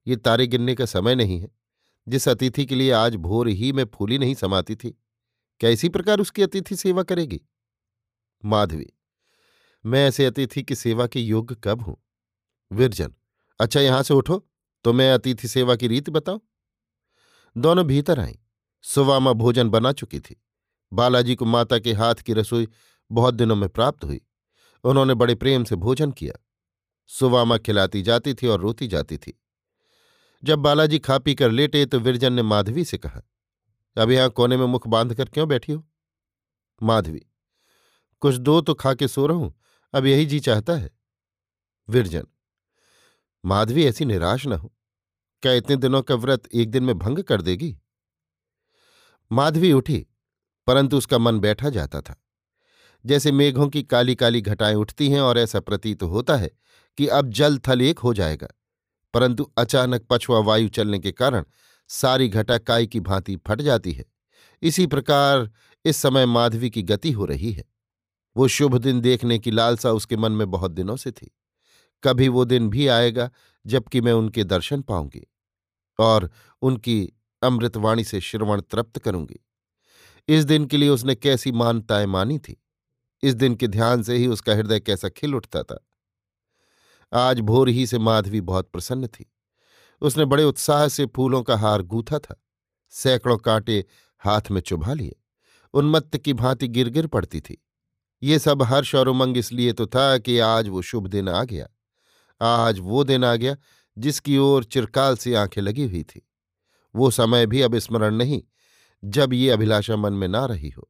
ये 0.07 0.15
तारे 0.15 0.47
गिनने 0.47 0.75
का 0.75 0.85
समय 0.85 1.15
नहीं 1.15 1.39
है। 1.39 1.49
जिस 2.07 2.27
अतिथि 2.29 2.65
के 2.65 2.75
लिए 2.75 2.91
आज 2.91 3.15
भोर 3.15 3.47
ही 3.47 3.71
में 3.71 3.83
फूली 3.85 4.17
नहीं 4.17 4.35
समाती 4.35 4.75
थी, 4.75 4.89
क्या 5.61 5.69
इसी 5.69 5.89
प्रकार 5.89 6.19
उसकी 6.19 6.43
अतिथि 6.43 6.75
सेवा 6.75 7.03
करेगी? 7.03 7.41
माधवी, 8.43 8.91
मैं 9.85 10.07
ऐसे 10.07 10.25
अतिथि 10.25 10.63
की 10.63 10.75
सेवा 10.75 11.07
के 11.07 11.19
योग्य 11.19 11.55
कब 11.63 11.81
हूँ? 11.81 11.97
विरजन 12.71 13.13
अच्छा 13.59 13.79
यहाँ 13.79 14.03
से 14.03 14.13
उठो 14.13 14.43
तो 14.85 14.93
मैं 14.93 15.11
अतिथि 15.13 15.47
सेवा 15.47 15.75
की 15.75 15.87
रीति 15.87 16.11
बताऊँ? 16.11 16.41
दोनों 17.55 17.85
भीतर 17.85 18.19
आईं। 18.19 18.35
सुवामा 18.83 19.33
भोजन 19.33 19.69
बना 19.69 19.91
चुकी 19.91 20.19
थी। 20.19 20.35
बालाजी 20.91 21.35
को 21.35 21.45
माता 21.45 21.79
के 21.79 21.93
हाथ 21.93 22.15
की 22.15 22.33
रसोई 22.33 22.67
बहुत 23.11 23.33
दिनों 23.33 23.55
में 23.55 23.67
प्राप्त 23.69 24.03
हुई। 24.03 24.21
उन्होंने 24.83 25.13
बड़े 25.13 25.35
प्रेम 25.35 25.63
से 25.63 25.75
भोजन 25.75 26.11
किया। 26.11 26.33
सुवामा 27.09 27.57
खिलाती 27.57 28.01
जाती 28.01 28.33
थी 28.33 28.47
और 28.47 28.59
रोती 28.59 28.87
जाती 28.87 29.17
थी। 29.17 29.33
जब 30.43 30.59
बालाजी 30.59 30.99
खा 30.99 31.17
पी 31.17 31.35
कर 31.35 31.51
लेटे 31.51 31.85
तो 31.85 31.99
विरजन 31.99 32.33
ने 32.33 32.41
माधवी 32.41 32.85
से 32.85 32.97
कहा, 32.97 33.21
अब 33.97 34.11
यहाँ 34.11 34.29
कोने 34.29 34.57
में 34.57 34.65
मुख 34.65 34.87
बाँध 34.87 35.13
कर 35.13 35.25
क्यों 35.25 35.47
बैठी 35.47 35.71
हो? 35.71 35.83
माधवी, 36.81 37.25
कुछ 38.21 38.35
दो 38.35 38.59
तो 38.61 38.73
खा 38.73 38.93
के 38.93 39.07
सो 39.07 39.25
रहूँ 39.27 39.53
अब 39.93 40.05
यही 40.05 40.25
जी 40.25 40.39
चाहता 40.39 40.73
है। 40.73 40.89
विरजन 41.89 42.27
माधवी 43.47 43.85
ऐसी 43.85 44.05
निराश 44.05 44.47
न 44.47 44.53
हो। 44.53 44.73
क्या 45.41 45.53
इतने 45.53 45.75
दिनों 45.75 46.01
का 46.01 46.15
व्रत 46.15 46.43
एक 46.53 46.71
दिन 46.71 46.83
में 46.83 46.97
भंग 46.97 47.19
कर 47.19 47.41
देगी? 47.41 47.77
माधवी 49.31 49.71
उठी, 49.71 50.07
परंतु 50.67 50.97
उसका 50.97 51.17
मन 51.17 51.39
बैठा 51.39 51.69
जाता 51.69 52.01
था। 52.01 52.23
जैसे 53.05 53.31
मेघों 53.31 53.67
की 53.67 53.83
काली 53.83 54.15
काली 54.15 54.41
घटाएँ 54.41 54.75
उठती 54.75 55.09
हैं 55.09 55.21
और 55.21 55.37
ऐसा 55.37 55.59
प्रतीत 55.59 56.03
होता 56.03 56.35
है 56.35 56.51
कि 56.97 57.07
अब 57.07 57.29
जल 57.29 57.57
थल 57.57 57.81
एक 57.81 57.99
हो 57.99 58.13
जाएगा। 58.13 58.47
परंतु 59.13 59.51
अचानक 59.57 60.07
पछुआ 60.09 60.39
वायु 60.39 60.69
चलने 60.69 60.99
के 60.99 61.11
कारण 61.11 61.45
सारी 61.87 62.29
घटा 62.29 62.57
काय 62.57 62.87
की 62.87 62.99
भांति 62.99 63.35
फट 63.35 63.61
जाती 63.61 63.91
है। 63.93 64.05
इसी 64.61 64.87
प्रकार 64.87 65.51
इस 65.85 65.97
समय 65.97 66.25
माधवी 66.25 66.69
की 66.69 66.83
गति 66.83 67.11
हो 67.11 67.25
रही 67.25 67.51
है। 67.51 67.65
वो 68.37 68.47
शुभ 68.47 68.77
दिन 68.77 69.01
देखने 69.01 69.39
की 69.39 69.51
लालसा 69.51 69.91
उसके 69.91 70.17
मन 70.17 70.31
में 70.31 70.51
बहुत 70.51 70.71
दिनों 70.71 70.97
से 70.97 71.11
थी। 71.11 71.33
कभी 72.03 72.27
वो 72.27 72.45
दिन 72.45 72.69
भी 72.69 72.87
आएगा, 72.87 73.29
जबकि 73.65 74.01
मैं 74.01 74.13
उनके 74.13 74.43
दर्शन 74.43 74.81
पाऊँगी 74.81 75.27
और 75.99 76.29
उनकी 76.61 77.13
अमृतवाणी 77.43 78.03
से 78.03 78.21
श्रवण 78.21 78.61
तृप्त 78.61 78.99
करूँगी। 78.99 79.39
इस 80.27 80.45
दिन 80.45 80.65
के 80.65 80.77
लिए 80.77 80.89
उसने 80.89 81.15
कैसी 81.15 81.51
मानताएँ 81.51 82.05
मानी 82.05 82.39
थी? 82.39 82.63
इस 83.23 83.33
दिन 83.33 83.55
के 83.55 83.67
ध्यान 83.67 84.03
से 84.03 84.15
ही 84.15 84.27
उसका 84.27 84.53
हृदय 84.53 84.79
कैसा 84.79 85.09
खिल 85.09 85.35
उठता 85.35 85.63
था। 85.63 85.87
आज 87.13 87.39
भोर 87.39 87.69
ही 87.69 87.87
से 87.87 87.99
माधवी 87.99 88.41
बहुत 88.41 88.69
प्रसन्न 88.69 89.07
थी। 89.07 89.33
उसने 90.01 90.25
बड़े 90.25 90.43
उत्साह 90.43 90.87
से 90.87 91.05
फूलों 91.05 91.43
का 91.43 91.57
हार 91.57 91.81
गूथा 91.81 92.19
था। 92.19 92.43
सैकड़ों 92.89 93.37
कांटे 93.37 93.85
हाथ 94.19 94.41
में 94.51 94.61
चुभा 94.61 94.93
लिए। 94.93 95.15
उन्मत्त 95.73 96.17
की 96.17 96.33
भांति 96.33 96.67
गिर 96.67 96.89
गिर 96.89 97.07
पड़ती 97.07 97.41
थी। 97.41 97.63
ये 98.23 98.39
सब 98.39 98.63
हर्ष 98.63 98.95
और 98.95 99.07
उमंग 99.07 99.37
इसलिए 99.37 99.73
तो 99.73 99.87
था 99.87 100.17
कि 100.17 100.39
आज 100.39 100.67
वो 100.67 100.81
शुभ 100.81 101.07
दिन 101.07 101.29
आ 101.29 101.43
गया। 101.43 101.67
आज 102.41 102.79
वो 102.79 103.03
दिन 103.03 103.23
आ 103.23 103.35
गया 103.35 103.55
जिसकी 103.97 104.37
ओर 104.37 104.63
चिरकाल 104.63 105.15
से 105.17 105.35
आँखें 105.35 105.61
लगी 105.61 105.85
हुई 105.85 106.03
थी। 106.03 106.27
वो 106.95 107.11
समय 107.11 107.45
भी 107.45 107.61
अब 107.61 107.77
स्मरण 107.77 108.15
नहीं, 108.15 108.43
जब 109.03 109.33
ये 109.33 109.49
अभिलाषा 109.49 109.95
मन 109.95 110.13
में 110.13 110.27
ना 110.27 110.45
रही 110.45 110.69
हो। 110.69 110.89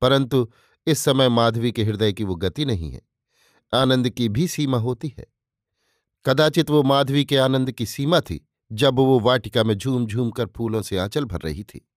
परंतु 0.00 0.50
इस 0.86 0.98
समय 0.98 1.28
माधवी 1.28 1.72
के 1.72 1.84
हृदय 1.84 2.12
की 2.12 2.24
वो 2.24 2.34
गति 2.34 2.64
नहीं 2.64 2.90
है, 2.90 3.02
आनंद 3.74 4.10
की 4.10 4.28
भी 4.28 4.48
सीमा 4.48 4.78
होती 4.78 5.14
है। 5.18 5.26
कदाचित 6.26 6.70
वो 6.70 6.82
माधवी 6.82 7.24
के 7.24 7.36
आनंद 7.36 7.72
की 7.72 7.86
सीमा 7.86 8.20
थी, 8.20 8.48
जब 8.72 8.94
वो 8.94 9.20
वाटिका 9.20 9.64
में 9.64 9.74
झूम 9.74 10.06
झूम 10.06 10.30
कर 10.30 10.46
फूलों 10.46 10.82
से 10.82 10.98
आंचल 10.98 11.24
भर 11.24 11.40
रही 11.40 11.64
थी। 11.64 11.88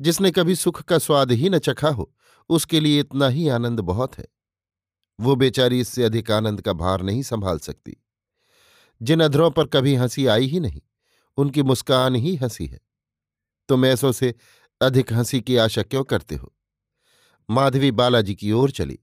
जिसने 0.00 0.30
कभी 0.30 0.54
सुख 0.54 0.82
का 0.82 0.98
स्वाद 0.98 1.32
ही 1.32 1.48
न 1.48 1.58
चखा 1.58 1.88
हो, 1.88 2.14
उसके 2.48 2.80
लिए 2.80 3.00
इतना 3.00 3.28
ही 3.28 3.48
आनंद 3.48 3.80
बहुत 3.80 4.18
है। 4.18 4.26
वो 5.20 5.36
बेचारी 5.36 5.80
इससे 5.80 6.04
अधिक 6.04 6.30
आनंद 6.30 6.60
का 6.60 6.72
भार 6.72 7.02
नहीं 7.02 7.22
संभाल 7.22 7.58
सकती। 7.58 7.96
जिन 9.02 9.20
अधरों 9.20 9.50
पर 9.50 9.66
कभी 9.66 9.94
हँसी 9.94 10.26
आई 10.26 10.46
ही 10.46 10.60
नहीं, 10.60 10.80
उनकी 11.36 11.62
मुस्कान 11.62 12.14
ही 12.14 12.34
हँसी 12.36 12.66
है। 12.66 12.80
तुम 13.68 13.86
ऐसों 13.86 14.12
से 14.12 14.34
अधिक 14.80 15.12
हँसी 15.12 15.40
की 15.40 15.56
आशा 15.56 15.82
क्यों 15.82 16.04
करते 16.04 16.34
हो? 16.34 16.52
माधवी 17.48 17.90
बालाजी 17.90 18.34
की 18.34 18.52
ओर 18.52 18.70
चली, 18.70 18.98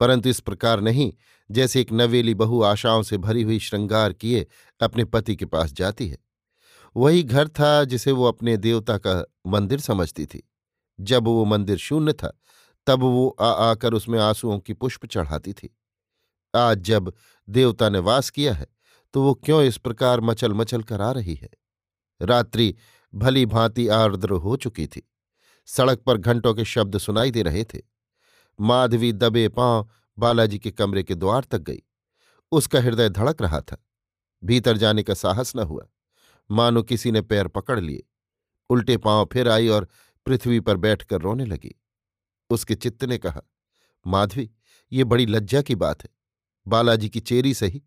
परंतु 0.00 0.28
इस 0.28 0.40
प्रकार 0.40 0.80
नहीं 0.80 1.12
जैसे 1.50 1.80
एक 1.80 1.92
नवेली 1.92 2.34
बहु 2.34 2.62
आशाओं 2.62 3.02
से 3.02 3.16
भरी 3.16 3.42
हुई 3.42 3.58
श्रृंगार 3.58 4.12
किए 4.12 4.46
अपने 4.80 5.04
पति 5.04 5.36
के 5.36 5.44
पास 5.44 5.72
जाती 5.72 6.08
है। 6.08 6.18
वही 6.96 7.22
घर 7.22 7.48
था 7.48 7.84
जिसे 7.84 8.12
वो 8.12 8.24
अपने 8.24 8.56
देवता 8.56 8.98
का 8.98 9.24
मंदिर 9.46 9.80
समझती 9.80 10.26
थी। 10.26 10.42
जब 11.00 11.24
वो 11.24 11.44
मंदिर 11.44 11.78
शून्य 11.78 12.12
था 12.12 12.38
तब 12.90 13.00
वो 13.00 13.28
आ 13.40 13.50
आकर 13.70 13.94
उसमें 13.94 14.18
आंसुओं 14.18 14.58
की 14.58 14.72
पुष्प 14.72 15.06
चढ़ाती 15.06 15.52
थी। 15.52 15.76
आज 16.54 16.78
जब 16.78 17.12
देवता 17.48 17.88
ने 17.88 17.98
वास 17.98 18.30
किया 18.30 18.54
है 18.54 18.66
तो 19.14 19.22
वो 19.22 19.34
क्यों 19.34 19.62
इस 19.62 19.78
प्रकार 19.78 20.20
मचल 20.20 20.52
मचल 20.52 20.82
कर 20.82 21.00
आ 21.00 21.10
रही 21.12 21.34
है? 21.34 21.48
रात्रि 22.20 22.74
भली 23.14 23.46
भांति 23.46 23.88
आर्द्र 23.88 24.30
हो 24.30 24.56
चुकी 24.56 24.86
थी। 24.86 25.02
सड़क 25.66 25.98
पर 25.98 26.16
घंटों 26.16 26.54
के 26.54 26.64
शब्द 26.64 26.98
सुनाई 26.98 27.30
दे 27.30 27.42
रहे 27.42 27.64
थे। 27.64 27.80
माधवी 28.60 29.12
दबे 29.12 29.48
पाँव 29.48 29.88
बालाजी 30.18 30.58
के 30.58 30.70
कमरे 30.70 31.02
के 31.02 31.14
द्वार 31.14 31.44
तक 31.44 31.58
गई। 31.58 31.82
उसका 32.52 32.80
हृदय 32.80 33.08
धड़क 33.08 33.42
रहा 33.42 33.60
था। 33.60 33.84
भीतर 34.44 34.76
जाने 34.76 35.02
का 35.02 35.14
साहस 35.14 35.56
न 35.56 35.58
हुआ। 35.58 35.86
मानो 36.50 36.82
किसी 36.82 37.10
ने 37.10 37.22
पैर 37.22 37.48
पकड़ 37.48 37.80
लिए। 37.80 38.02
उल्टे 38.70 38.96
पाँव 38.96 39.28
फिर 39.32 39.48
आई 39.48 39.68
और 39.68 39.88
पृथ्वी 40.26 40.60
पर 40.60 40.76
बैठकर 40.76 41.20
रोने 41.20 41.44
लगी। 41.44 41.79
उसके 42.50 42.74
चित्त 42.74 43.04
ने 43.04 43.18
कहा, 43.18 43.42
माधवी, 44.06 44.50
ये 44.92 45.04
बड़ी 45.04 45.26
लज्जा 45.26 45.62
की 45.62 45.74
बात 45.74 46.02
है। 46.02 46.08
बालाजी 46.68 47.08
की 47.08 47.20
चेरी 47.20 47.54
सही, 47.54 47.82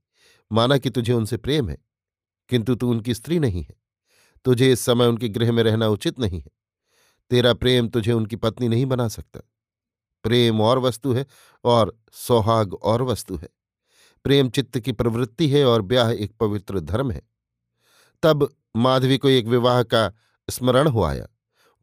माना 0.51 0.77
कि 0.77 0.89
तुझे 0.89 1.13
उनसे 1.13 1.37
प्रेम 1.37 1.69
है। 1.69 1.77
किंतु 2.49 2.75
तू 2.75 2.91
उनकी 2.91 3.13
स्त्री 3.13 3.39
नहीं 3.39 3.63
है। 3.63 3.75
तुझे 4.45 4.71
इस 4.71 4.79
समय 4.79 5.07
उनके 5.07 5.29
गृह 5.29 5.51
में 5.51 5.63
रहना 5.63 5.87
उचित 5.87 6.19
नहीं 6.19 6.39
है। 6.39 6.51
तेरा 7.29 7.53
प्रेम 7.53 7.87
तुझे 7.87 8.11
उनकी 8.11 8.35
पत्नी 8.35 8.67
नहीं 8.67 8.85
बना 8.85 9.07
सकता। 9.07 9.39
प्रेम 10.23 10.61
और 10.61 10.79
वस्तु 10.79 11.13
है 11.13 11.25
और 11.63 11.99
सौहाग 12.11 12.73
और 12.73 13.01
वस्तु 13.01 13.35
है। 13.35 13.49
प्रेम 14.23 14.49
चित्त 14.49 14.79
की 14.79 14.91
प्रवृत्ति 14.91 15.49
है 15.49 15.65
और 15.65 15.81
ब्याह 15.81 16.11
एक 16.11 16.37
पवित्र 16.37 16.79
धर्म 16.79 17.11
है। 17.11 17.21
तब 18.23 18.55
माधवी 18.75 19.17
को 19.17 19.29
एक 19.29 19.45
विवाह 19.45 19.83
का 19.83 20.13
स्मरण 20.49 20.87
हो 20.87 21.03
आया। 21.03 21.27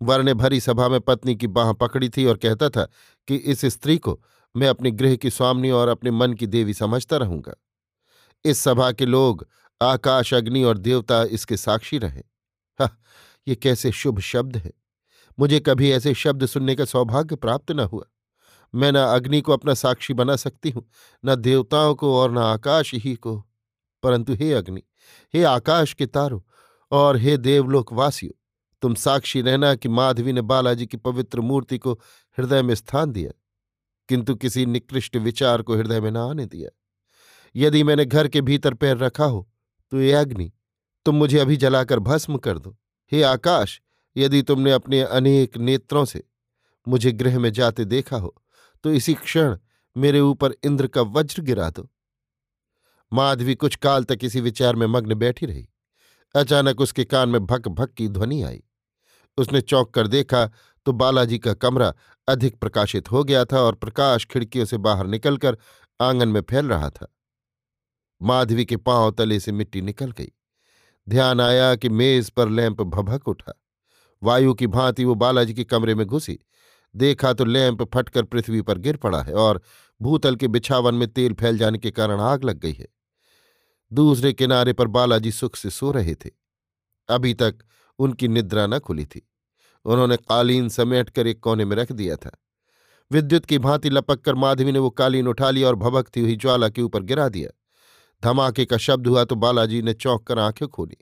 वर 0.02 0.22
ने 0.22 0.34
भरी 0.34 0.60
सभा 0.60 0.88
में 0.88 1.00
पत्नी 1.00 1.36
की 1.36 1.46
बाह 1.46 1.72
पकड़ी 1.72 2.08
थी 2.08 2.24
और 2.24 2.36
कहता 2.36 2.68
था 2.68 2.88
कि 3.28 3.36
इस 3.36 3.64
स्त्री 3.64 3.98
को 3.98 4.20
मैं 4.56 4.68
अपने 4.68 4.90
गृह 4.90 5.16
की 5.16 5.30
स्वामिनी 5.30 5.70
और 5.70 5.88
अपने 5.88 6.10
मन 6.10 6.32
की 6.32 6.46
देवी 6.46 6.74
समझता 6.74 7.16
रहूँगा। 7.16 7.54
इस 8.44 8.58
सभा 8.58 8.92
के 8.92 9.06
लोग 9.06 9.48
आकाश, 9.82 10.34
अग्नि 10.34 10.62
और 10.62 10.78
देवता 10.78 11.22
इसके 11.22 11.56
साक्षी 11.56 11.98
रहे। 11.98 12.22
हा, 12.80 12.98
ये 13.48 13.54
कैसे 13.54 13.92
शुभ 13.92 14.20
शब्द 14.20 14.56
है। 14.56 14.72
मुझे 15.38 15.60
कभी 15.60 15.90
ऐसे 15.90 16.14
शब्द 16.14 16.46
सुनने 16.46 16.74
का 16.74 16.84
सौभाग्य 16.84 17.36
प्राप्त 17.36 17.70
न 17.70 17.80
हुआ। 17.80 18.04
मैं 18.74 18.92
न 18.92 18.96
अग्नि 18.96 19.40
को 19.40 19.52
अपना 19.52 19.74
साक्षी 19.74 20.14
बना 20.14 20.36
सकती 20.36 20.70
हूँ, 20.70 20.90
न 21.24 21.34
देवताओं 21.34 21.94
को 21.94 22.16
और 22.16 22.32
न 22.32 22.38
आकाश 22.38 22.94
ही 22.94 23.14
को। 23.14 23.46
परंतु 24.02 24.34
हे 24.34 24.52
अग्नि, 24.52 24.82
हे 25.34 25.44
आकाश 25.44 25.94
के 25.94 26.06
तारो 26.06 26.46
और 26.90 27.16
हे 27.16 27.36
देवलोकवासियों 27.36 28.32
तुम 28.82 28.94
साक्षी 28.94 29.40
रहना 29.42 29.74
कि 29.74 29.88
माधवी 29.88 30.32
ने 30.32 30.42
बालाजी 30.42 30.86
की 30.86 30.96
पवित्र 30.98 31.40
मूर्ति 31.40 31.78
को 31.78 31.92
हृदय 32.38 32.62
में 32.62 32.74
स्थान 32.74 33.12
दिया, 33.12 33.30
किंतु 34.08 34.34
किसी 34.34 34.64
निकृष्ट 34.66 35.16
विचार 35.18 35.62
को 35.62 35.76
हृदय 35.76 36.00
में 36.00 36.10
न 36.10 36.16
आने 36.16 36.46
दिया। 36.46 36.70
यदि 37.54 37.82
मैंने 37.82 38.04
घर 38.04 38.28
के 38.28 38.40
भीतर 38.40 38.74
पैर 38.74 38.96
रखा 38.96 39.24
हो 39.24 39.48
तो 39.92 40.00
ये 40.00 40.12
अग्नि 40.12 40.50
तुम 41.06 41.16
मुझे 41.16 41.38
अभी 41.38 41.56
जलाकर 41.56 41.98
भस्म 42.00 42.36
कर 42.38 42.58
दो। 42.58 42.76
हे 43.12 43.22
आकाश, 43.22 43.80
यदि 44.16 44.42
तुमने 44.42 44.72
अपने 44.72 45.00
अनेक 45.02 45.56
नेत्रों 45.58 46.04
से 46.04 46.22
मुझे 46.86 47.12
गृह 47.12 47.38
में 47.38 47.52
जाते 47.52 47.84
देखा 47.84 48.16
हो 48.16 48.34
तो 48.84 48.92
इसी 48.92 49.14
क्षण 49.14 49.56
मेरे 49.96 50.20
ऊपर 50.20 50.54
इंद्र 50.64 50.86
का 50.86 51.02
वज्र 51.02 51.42
गिरा 51.42 51.68
दो। 51.70 51.88
माधवी 53.12 53.54
कुछ 53.54 53.76
काल 53.76 54.04
तक 54.04 54.18
इसी 54.22 54.40
विचार 54.40 54.76
में 54.76 54.86
मग्न 54.86 55.14
बैठी 55.14 55.46
रही। 55.46 55.68
अचानक 56.34 56.80
उसके 56.80 57.04
कान 57.04 57.28
में 57.28 57.44
भक 57.46 57.68
भक 57.68 57.92
की 57.92 58.08
ध्वनि 58.08 58.42
आई। 58.42 58.62
उसने 59.36 59.60
चौंक 59.60 59.90
कर 59.94 60.06
देखा 60.06 60.50
तो 60.86 60.92
बालाजी 60.92 61.38
का 61.38 61.54
कमरा 61.54 61.94
अधिक 62.28 62.56
प्रकाशित 62.56 63.10
हो 63.10 63.24
गया 63.24 63.44
था 63.44 63.60
और 63.60 63.74
प्रकाश 63.74 64.24
खिड़कियों 64.24 64.64
से 64.64 64.76
बाहर 64.76 65.06
निकलकर 65.06 65.58
आँगन 66.00 66.28
में 66.28 66.40
फैल 66.40 66.66
रहा 66.66 66.90
था। 66.90 67.14
माधवी 68.22 68.64
के 68.64 68.76
पाँव 68.76 69.10
तले 69.10 69.40
से 69.40 69.52
मिट्टी 69.52 69.80
निकल 69.82 70.10
गई। 70.10 70.32
ध्यान 71.08 71.40
आया 71.40 71.74
कि 71.74 71.88
मेज 71.88 72.30
पर 72.30 72.48
लैंप 72.48 72.82
भभक 72.82 73.28
उठा। 73.28 73.52
वायु 74.22 74.54
की 74.54 74.66
भांति 74.66 75.04
वो 75.04 75.14
बालाजी 75.14 75.54
के 75.54 75.64
कमरे 75.64 75.94
में 75.94 76.06
घुसी। 76.06 76.38
देखा 76.96 77.32
तो 77.32 77.44
लैंप 77.44 77.82
फटकर 77.94 78.22
पृथ्वी 78.22 78.62
पर 78.62 78.78
गिर 78.78 78.96
पड़ा 78.96 79.22
है 79.22 79.34
और 79.34 79.62
भूतल 80.02 80.36
के 80.36 80.48
बिछावन 80.48 80.94
में 80.94 81.08
तेल 81.08 81.34
फैल 81.34 81.58
जाने 81.58 81.78
के 81.78 81.90
कारण 81.90 82.20
आग 82.20 82.44
लग 82.44 82.58
गई 82.58 82.72
है। 82.72 82.88
दूसरे 83.92 84.32
किनारे 84.32 84.72
पर 84.72 84.86
बालाजी 84.86 85.32
सुख 85.32 85.56
से 85.56 85.70
सो 85.70 85.90
रहे 85.90 86.14
थे। 86.14 86.30
अभी 87.08 87.34
तक 87.34 87.58
उनकी 88.00 88.28
निद्रा 88.28 88.66
न 88.66 88.78
खुली 88.78 89.04
थी। 89.06 89.28
उन्होंने 89.84 90.16
कालीन 90.16 90.68
समेट 90.68 91.10
कर 91.10 91.26
एक 91.26 91.40
कोने 91.40 91.64
में 91.64 91.76
रख 91.76 91.92
दिया 91.92 92.16
था। 92.16 92.30
विद्युत 93.10 93.44
की 93.44 93.58
भांति 93.58 93.90
लपक 93.90 94.20
कर 94.20 94.34
माधवी 94.34 94.72
ने 94.72 94.78
वो 94.78 94.90
कालीन 94.90 95.28
उठा 95.28 95.50
लिया 95.50 95.68
और 95.68 95.74
भभकती 95.74 96.20
हुई 96.20 96.36
ज्वाला 96.36 96.68
के 96.68 96.82
ऊपर 96.82 97.02
गिरा 97.02 97.28
दिया। 97.28 97.50
धमाके 98.22 98.64
का 98.64 98.76
शब्द 98.76 99.06
हुआ 99.06 99.24
तो 99.24 99.34
बालाजी 99.34 99.82
ने 99.82 99.94
चौंक 99.94 100.26
कर 100.26 100.38
आँखें 100.38 100.68
खोली। 100.68 100.96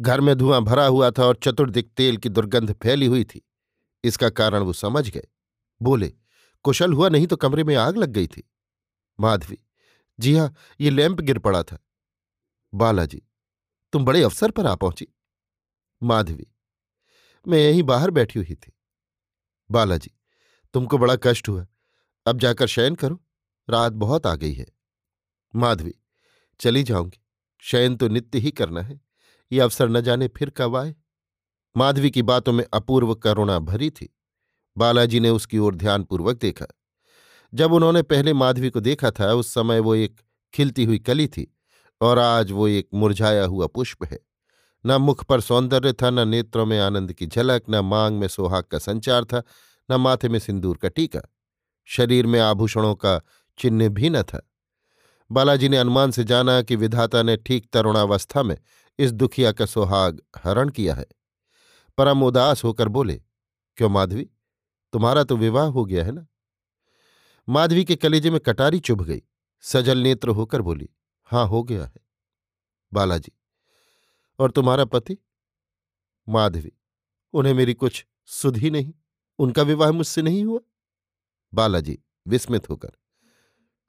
घर 0.00 0.20
में 0.20 0.34
धुआँ 0.36 0.60
भरा 0.60 0.86
हुआ 0.86 1.10
था 1.10 1.24
और 1.24 1.38
चतुर्दिक 1.42 1.90
तेल 1.96 2.16
की 2.16 2.28
दुर्गंध 2.28 2.72
फैली 2.72 3.06
हुई 3.06 3.24
थी। 3.24 3.48
इसका 4.04 4.28
कारण 4.28 4.58
वो 4.58 4.72
समझ 4.72 5.10
गए। 5.10 5.26
बोले, 5.82 6.12
कुशल 6.64 6.92
हुआ 6.92 7.08
नहीं 7.08 7.26
तो 7.26 7.36
कमरे 7.36 7.64
में 7.64 7.74
आग 7.76 7.96
लग 7.96 8.08
गई 8.08 8.26
थी। 8.26 8.50
माधवी, 9.20 9.58
जी 10.20 10.36
हाँ 10.36 10.54
ये 10.80 10.90
लैंप 10.90 11.20
गिर 11.20 11.38
पड़ा 11.38 11.62
था। 11.62 11.78
बालाजी, 12.74 13.22
तुम 13.92 14.04
बड़े 14.04 14.22
अवसर 14.22 14.50
पर 14.50 14.66
आ 14.66 14.74
पहुँची। 14.74 15.06
माधवी। 16.02 16.46
मैं 17.48 17.58
यहीं 17.58 17.82
बाहर 17.82 18.10
बैठी 18.10 18.38
हुई 18.38 18.54
थी। 18.54 18.72
बालाजी, 19.70 20.10
तुमको 20.74 20.98
बड़ा 20.98 21.16
कष्ट 21.22 21.48
हुआ। 21.48 21.66
अब 22.26 22.38
जाकर 22.38 22.66
शयन 22.66 22.94
करो। 22.94 23.24
रात 23.70 23.92
बहुत 23.92 24.26
आ 24.26 24.34
गई 24.34 24.52
है। 24.52 24.66
माधवी, 25.54 25.94
चली 26.60 26.82
जाऊँगी। 26.82 27.24
शयन 27.60 27.96
तो 27.96 28.08
नित्य 28.08 28.38
ही 28.38 28.50
करना 28.50 28.82
है। 28.82 29.00
ये 29.52 29.60
अवसर 29.60 29.88
न 29.88 30.00
जाने 30.00 30.28
फिर 30.28 30.50
कब 30.50 30.76
आए। 30.76 30.94
माधवी 31.76 32.10
की 32.10 32.22
बातों 32.22 32.52
में 32.52 32.64
अपूर्व 32.72 33.14
करुणा 33.14 33.58
भरी 33.58 33.90
थी। 33.90 34.16
बालाजी 34.76 35.20
ने 35.20 35.30
उसकी 35.30 35.58
ओर 35.58 35.74
ध्यानपूर्वक 35.74 36.36
देखा। 36.36 36.66
जब 37.54 37.72
उन्होंने 37.72 38.02
पहले 38.02 38.32
माधवी 38.32 38.70
को 38.70 38.80
देखा 38.80 39.10
था, 39.10 39.32
उस 39.32 39.54
समय 39.54 39.80
वो 39.80 39.94
एक 39.94 40.20
खिलती 40.54 40.84
हुई 40.84 40.98
कली 40.98 41.28
थी 41.28 41.56
और 42.00 42.18
आज 42.18 42.50
वो 42.50 42.68
एक 42.68 42.88
मुरझाया 42.94 43.44
हुआ 43.44 43.66
पुष्प 43.66 44.04
है। 44.04 44.18
न 44.86 44.92
मुख 44.92 45.24
पर 45.24 45.40
सौंदर्य 45.40 45.92
था, 45.92 46.10
न 46.10 46.28
नेत्रों 46.28 46.66
में 46.66 46.80
आनंद 46.80 47.12
की 47.12 47.26
झलक, 47.26 47.62
न 47.70 47.78
मांग 47.78 48.18
में 48.18 48.28
सोहाग 48.28 48.64
का 48.64 48.78
संचार 48.78 49.24
था, 49.24 49.42
न 49.90 49.94
माथे 49.94 50.28
में 50.28 50.38
सिंदूर 50.38 50.76
का 50.76 50.88
टीका। 50.88 51.20
शरीर 51.84 52.26
में 52.26 52.40
आभूषणों 52.40 52.94
का 52.94 53.20
चिन्ह 53.58 53.88
भी 53.88 54.10
न 54.10 54.22
था। 54.22 54.50
बालाजी 55.30 55.68
ने 55.68 55.76
अनुमान 55.76 56.10
से 56.10 56.24
जाना 56.24 56.62
कि 56.62 56.76
विधाता 56.76 57.22
ने 57.22 57.36
ठीक 57.36 57.70
तरुणावस्था 57.72 58.42
में 58.42 58.58
इस 58.98 59.12
दुखिया 59.12 59.52
का 59.52 59.66
सुहाग 59.66 60.22
हरण 60.44 60.68
किया 60.68 60.94
है। 60.94 61.06
परम 61.98 62.22
उदास 62.22 62.64
होकर 62.64 62.88
बोले, 62.88 63.22
क्यों 63.76 63.88
माधवी? 63.88 64.30
तुम्हारा 64.92 65.24
तो 65.24 65.36
विवाह 65.36 65.66
हो 65.66 65.84
गया 65.84 66.04
है 66.04 66.12
ना? 66.12 66.26
माधवी 67.48 67.84
के 67.84 67.96
कलेजे 67.96 68.30
में 68.30 68.40
कटारी 68.40 68.80
चुभ 68.80 69.02
गई। 69.02 69.22
सजल 69.60 69.98
नेत्र 69.98 70.28
होकर 70.28 70.62
बोली, 70.62 70.88
हाँ, 71.24 71.46
हो 71.46 71.62
गया 71.62 71.84
है। 71.84 71.96
बालाजी 72.92 73.37
और 74.38 74.50
तुम्हारा 74.50 74.84
पति? 74.84 75.18
माधवी, 76.28 76.72
उन्हें 77.32 77.54
मेरी 77.54 77.74
कुछ 77.74 78.06
सुध 78.26 78.56
नहीं, 78.56 78.94
उनका 79.38 79.62
विवाह 79.62 79.90
मुझसे 79.90 80.22
नहीं 80.22 80.44
हुआ? 80.44 80.60
बालाजी, 81.54 81.98
विस्मित 82.26 82.70
होकर, 82.70 82.90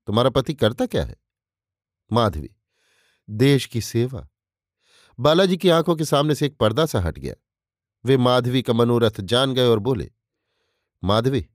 तुम्हारा 0.08 0.30
पति 0.30 0.54
करता 0.54 0.86
क्या 0.86 1.06
है? 1.06 1.16
माधवी, 2.14 2.50
देश 3.30 3.66
की 3.66 3.82
सेवा। 3.82 4.30
बालाजी 5.20 5.58
की 5.58 5.70
आँखों 5.70 5.96
के 5.96 6.06
सामने 6.06 6.36
से 6.36 6.46
एक 6.46 6.58
पर्दा 6.58 6.86
सा 6.86 7.00
हट 7.00 7.20
गया। 7.20 7.36
वे 8.06 8.18
माधवी 8.18 8.62
का 8.62 8.74
मनोरथ 8.74 9.22
जान 9.22 9.54
गए 9.54 9.68
और 9.68 9.80
बोले, 9.80 10.12
माधवी, 11.04 11.50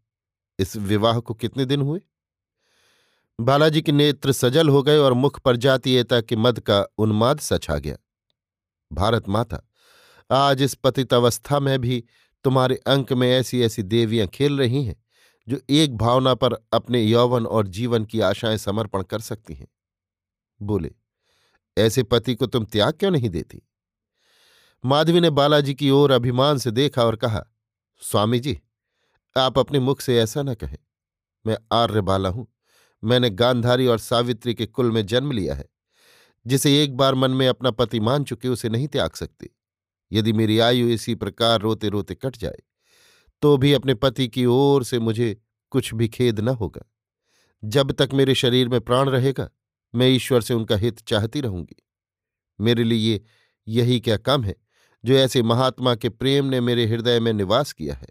इस 0.59 0.77
विवाह 0.77 1.21
को 1.21 1.35
कितने 1.35 1.65
दिन 1.65 1.81
हुए? 1.81 2.01
बालाजी 3.41 3.83
के 3.83 3.93
नेत्र 3.93 4.33
सजल 4.33 4.69
हो 4.69 4.83
गए 4.83 4.99
और 4.99 5.13
मुख 5.13 5.41
पर 5.41 5.57
जातीयता 5.57 6.21
के 6.21 6.37
मद 6.37 6.61
का 6.61 6.87
उन्माद 6.99 7.41
आ 7.71 7.79
गया। 7.79 7.97
भारत 8.95 9.29
माता, 9.29 9.61
आज 10.31 10.63
इस 10.63 10.75
पतित 10.75 11.15
अवस्था 11.15 11.61
में 11.61 11.81
भी 11.81 12.05
तुम्हारे 12.45 12.77
अंक 12.77 13.13
में 13.13 13.33
ऐसी 13.33 13.63
ऐसी 13.63 13.83
देवियाँ 13.83 14.27
खेल 14.27 14.59
रही 14.59 14.85
हैं, 14.85 15.05
जो 15.49 15.61
एक 15.71 15.97
भावना 15.97 16.35
पर 16.35 16.53
अपने 16.73 17.03
यौवन 17.03 17.47
और 17.47 17.67
जीवन 17.67 18.05
की 18.05 18.21
आशाएँ 18.21 18.57
समर्पण 18.57 19.03
कर 19.03 19.19
सकती 19.19 19.55
हैं। 19.55 19.69
बोले, 20.63 20.93
ऐसे 21.79 22.03
पति 22.03 22.35
को 22.35 22.47
तुम 22.47 22.65
त्याग 22.65 22.93
क्यों 22.93 23.11
नहीं 23.11 23.31
देती? 23.31 23.63
माधवी 24.85 25.21
ने 25.21 25.31
बालाजी 25.31 25.75
की 25.75 25.91
ओर 25.91 26.11
अभिमान 26.11 26.59
से 26.59 26.71
देखा 26.71 27.05
और 27.05 27.17
कहा, 27.17 27.45
स्वामी 28.01 28.41
जी, 28.41 28.61
आप 29.37 29.59
अपने 29.59 29.79
मुख 29.79 30.01
से 30.01 30.21
ऐसा 30.21 30.43
न 30.43 30.55
कहें। 30.55 30.79
मैं 31.47 31.59
आर्य 31.73 32.01
बाला 32.01 32.29
हूँ। 32.29 32.47
मैंने 33.05 33.31
गांधारी 33.31 33.87
और 33.87 33.99
सावित्री 33.99 34.55
के 34.55 34.67
कुल 34.67 34.91
में 34.91 35.07
जन्म 35.07 35.33
लिया 35.33 35.55
है। 35.55 35.74
जिसे 36.47 36.83
एक 36.83 36.97
बार 36.97 37.15
मन 37.15 37.31
में 37.31 37.47
अपना 37.49 37.71
पति 37.71 38.01
मान 38.01 38.25
चुके, 38.25 38.49
उसे 38.49 38.69
नहीं 38.69 38.89
त्याग 38.89 39.11
सकती। 39.11 39.51
यदि 40.13 40.33
मेरी 40.33 40.59
आयु 40.59 40.89
इसी 40.89 41.15
प्रकार 41.15 41.61
रोते 41.61 41.89
रोते 41.89 42.15
कट 42.15 42.37
जाए 42.37 42.63
तो 43.43 43.57
भी 43.57 43.73
अपने 43.73 43.95
पति 43.95 44.29
की 44.29 44.45
ओर 44.47 44.85
से 44.85 44.99
मुझे 44.99 45.37
कुछ 45.71 45.95
भी 45.95 46.09
खेद 46.09 46.41
न 46.41 46.49
होगा। 46.49 46.85
जब 47.65 47.93
तक 47.93 48.09
मेरे 48.15 48.35
शरीर 48.35 48.69
में 48.69 48.81
प्राण 48.81 49.09
रहेगा, 49.09 49.49
मैं 49.95 50.09
ईश्वर 50.09 50.41
से 50.41 50.55
उनका 50.55 50.77
हित 50.77 51.01
चाहती 51.01 51.41
रहूँगी। 51.41 51.77
मेरे 52.61 52.85
लिए 52.85 53.21
यही 53.69 54.01
क्या 54.01 54.17
कम 54.17 54.45
है, 54.45 54.55
जो 55.05 55.15
ऐसे 55.15 55.43
महात्मा 55.43 55.95
के 55.95 56.09
प्रेम 56.09 56.45
ने 56.45 56.61
मेरे 56.61 56.87
हृदय 56.87 57.21
में 57.21 57.33
निवास 57.33 57.73
किया 57.73 57.95
है? 57.95 58.09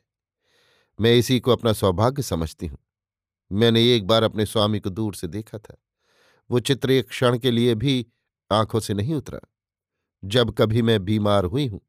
मैं 1.00 1.16
इसी 1.16 1.40
को 1.40 1.52
अपना 1.52 1.74
सौभाग्य 1.74 2.22
समझती 2.22 2.68
हूँ। 2.68 2.78
मैंने 3.52 3.96
एक 3.96 4.08
बार 4.08 4.24
अपने 4.24 4.46
स्वामी 4.46 4.80
को 4.80 4.90
दूर 4.90 5.16
से 5.16 5.28
देखा 5.28 5.58
था। 5.58 5.78
वो 6.52 6.60
चित्र 6.60 6.92
एक 6.92 7.10
क्षण 7.10 7.38
के 7.38 7.52
लिए 7.52 7.76
भी 7.76 8.06
आँखों 8.54 8.80
से 8.80 8.94
नहीं 8.94 9.16
उतरा। 9.16 9.40
जब 10.24 10.52
कभी 10.52 10.82
मैं 10.82 11.04
बीमार 11.06 11.46
हुई 11.46 11.68
हूँ 11.68 11.82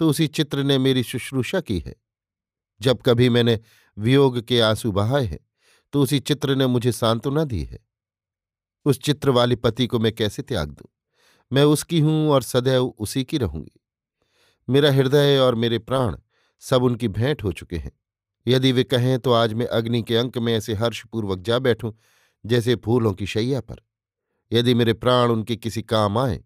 तो 0.00 0.08
उसी 0.10 0.26
चित्र 0.26 0.62
ने 0.62 0.78
मेरी 0.78 1.02
शुश्रूषा 1.02 1.60
की 1.60 1.78
है। 1.78 1.94
जब 2.80 3.02
कभी 3.02 3.28
मैंने 3.28 3.58
वियोग 3.96 4.40
के 4.40 4.60
आँसू 4.60 4.92
बहाए 4.92 5.24
हैं 5.24 5.38
तो 5.92 6.02
उसी 6.02 6.18
चित्र 6.20 6.54
ने 6.54 6.66
मुझे 6.66 6.92
सांत्वना 6.92 7.44
दी 7.44 7.62
है। 7.62 7.78
उस 8.86 8.98
चित्र 8.98 9.30
वाली 9.30 9.56
पति 9.56 9.86
को 9.86 9.98
मैं 9.98 10.12
कैसे 10.12 10.42
त्याग 10.42 10.68
दूँ? 10.68 10.88
मैं 11.52 11.64
उसकी 11.64 12.00
हूँ 12.00 12.30
और 12.30 12.42
सदैव 12.42 12.86
उसी 12.86 13.24
की 13.24 13.38
रहूँगी। 13.38 13.80
मेरा 14.68 14.90
हृदय 14.92 15.38
और 15.38 15.54
मेरे 15.54 15.78
प्राण 15.78 16.16
सब 16.62 16.82
उनकी 16.82 17.08
भेंट 17.08 17.42
हो 17.44 17.52
चुके 17.52 17.76
हैं। 17.76 17.92
यदि 18.46 18.72
वे 18.72 18.84
कहें 18.84 19.18
तो 19.18 19.32
आज 19.32 19.52
मैं 19.54 19.66
अग्नि 19.66 20.02
के 20.02 20.16
अंक 20.16 20.38
में 20.38 20.52
ऐसे 20.54 20.74
हर्षपूर्वक 20.74 21.38
जा 21.38 21.58
बैठूं, 21.58 21.92
जैसे 22.44 22.76
फूलों 22.76 23.12
की 23.14 23.26
शैया 23.26 23.60
पर। 23.60 23.80
यदि 24.54 24.74
मेरे 24.74 24.92
प्राण 24.92 25.30
उनके 25.30 25.56
किसी 25.56 25.82
काम 25.82 26.18
आए 26.18 26.42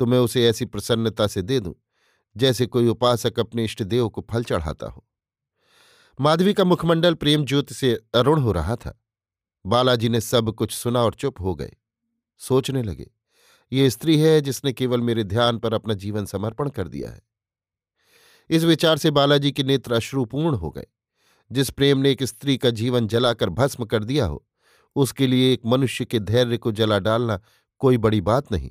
तो 0.00 0.06
मैं 0.06 0.18
उसे 0.18 0.46
ऐसी 0.48 0.64
प्रसन्नता 0.64 1.26
से 1.26 1.42
दे 1.42 1.58
दूँ, 1.60 1.74
जैसे 2.36 2.66
कोई 2.66 2.88
उपासक 2.88 3.38
अपने 3.40 3.64
इष्ट 3.64 3.82
देव 3.82 4.08
को 4.08 4.26
फल 4.30 4.44
चढ़ाता 4.44 4.86
हो। 4.86 5.04
माधवी 6.18 6.52
का 6.54 6.64
मुखमंडल 6.64 7.14
प्रेम 7.14 7.44
ज्योति 7.44 7.74
से 7.74 7.92
अरुण 8.14 8.40
हो 8.40 8.52
रहा 8.52 8.76
था। 8.76 8.98
बालाजी 9.64 10.08
ने 10.08 10.20
सब 10.20 10.52
कुछ 10.52 10.72
सुना 10.72 11.02
और 11.02 11.14
चुप 11.14 11.40
हो 11.40 11.54
गए। 11.54 11.72
सोचने 12.40 12.82
लगे, 12.82 13.10
ये 13.72 13.88
स्त्री 13.90 14.18
है 14.18 14.40
जिसने 14.40 14.72
केवल 14.72 15.00
मेरे 15.00 15.24
ध्यान 15.24 15.58
पर 15.58 15.74
अपना 15.74 15.94
जीवन 15.94 16.26
समर्पण 16.26 16.68
कर 16.68 16.88
दिया 16.88 17.10
है। 17.10 17.22
इस 18.50 18.64
विचार 18.64 18.98
से 18.98 19.10
बालाजी 19.10 19.52
के 19.52 19.62
नेत्र 19.62 19.92
अश्रुपूर्ण 19.92 20.54
हो 20.54 20.70
गए। 20.70 20.86
जिस 21.50 21.70
प्रेम 21.70 21.98
ने 21.98 22.10
एक 22.10 22.22
स्त्री 22.22 22.56
का 22.58 22.70
जीवन 22.70 23.06
जलाकर 23.06 23.48
भस्म 23.50 23.84
कर 23.84 24.04
दिया 24.04 24.26
हो 24.26 24.44
उसके 24.96 25.26
लिए 25.26 25.52
एक 25.52 25.60
मनुष्य 25.66 26.04
के 26.04 26.18
धैर्य 26.20 26.56
को 26.56 26.72
जला 26.72 26.98
डालना 27.00 27.40
कोई 27.80 27.98
बड़ी 27.98 28.20
बात 28.22 28.50
नहीं। 28.52 28.70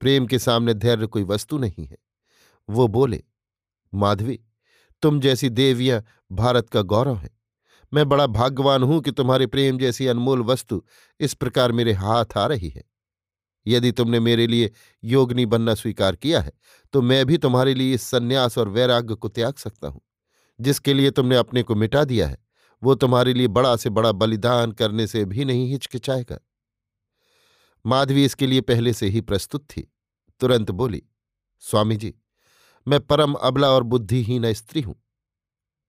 प्रेम 0.00 0.26
के 0.26 0.38
सामने 0.38 0.74
धैर्य 0.74 1.06
कोई 1.06 1.24
वस्तु 1.24 1.58
नहीं 1.58 1.86
है। 1.86 1.96
वो 2.68 2.86
बोले, 2.88 3.22
माधवी, 3.92 4.38
तुम 5.02 5.20
जैसी 5.20 5.48
देवियाँ 5.50 6.02
भारत 6.32 6.68
का 6.70 6.82
गौरव 6.84 7.16
है। 7.16 7.30
मैं 7.92 8.08
बड़ा 8.08 8.26
भाग्यवान 8.28 8.82
हूँ 8.82 9.00
कि 9.00 9.10
तुम्हारे 9.12 9.46
प्रेम 9.46 9.78
जैसी 9.78 10.06
अनमोल 10.06 10.42
वस्तु 10.42 10.82
इस 11.20 11.34
प्रकार 11.34 11.72
मेरे 11.72 11.92
हाथ 11.94 12.36
आ 12.36 12.46
रही 12.46 12.68
है। 12.68 12.84
यदि 13.66 13.90
तुमने 13.92 14.20
मेरे 14.20 14.46
लिए 14.46 14.70
योगनी 15.02 15.46
बनना 15.46 15.74
स्वीकार 15.74 16.16
किया 16.16 16.40
है 16.40 16.52
तो 16.94 17.02
मैं 17.02 17.24
भी 17.26 17.38
तुम्हारे 17.38 17.74
लिए 17.74 17.94
इस 17.94 18.02
संन्यास 18.02 18.58
और 18.58 18.68
वैराग्य 18.68 19.14
को 19.14 19.28
त्याग 19.28 19.54
सकता 19.54 19.88
हूँ, 19.88 20.00
जिसके 20.58 20.94
लिए 20.94 21.10
तुमने 21.10 21.36
अपने 21.36 21.62
को 21.62 21.74
मिटा 21.74 22.04
दिया 22.04 22.28
है। 22.28 22.38
वो 22.82 22.94
तुम्हारे 22.94 23.32
लिए 23.34 23.48
बड़ा 23.48 23.74
से 23.76 23.90
बड़ा 23.90 24.12
बलिदान 24.12 24.72
करने 24.72 25.06
से 25.06 25.24
भी 25.24 25.44
नहीं 25.44 25.70
हिचकिचाएगा। 25.70 26.38
माधवी 27.84 28.24
इसके 28.24 28.46
लिए 28.46 28.60
पहले 28.60 28.92
से 28.92 29.06
ही 29.06 29.20
प्रस्तुत 29.20 29.64
थी। 29.66 29.82
तुरंत 30.40 30.70
बोली, 30.70 31.02
स्वामी 31.62 31.96
जी, 31.96 32.14
मैं 32.86 33.00
परम 33.00 33.34
अबला 33.34 33.68
और 33.68 33.82
बुद्धिहीन 33.82 34.52
स्त्री 34.52 34.80
हूँ। 34.80 34.94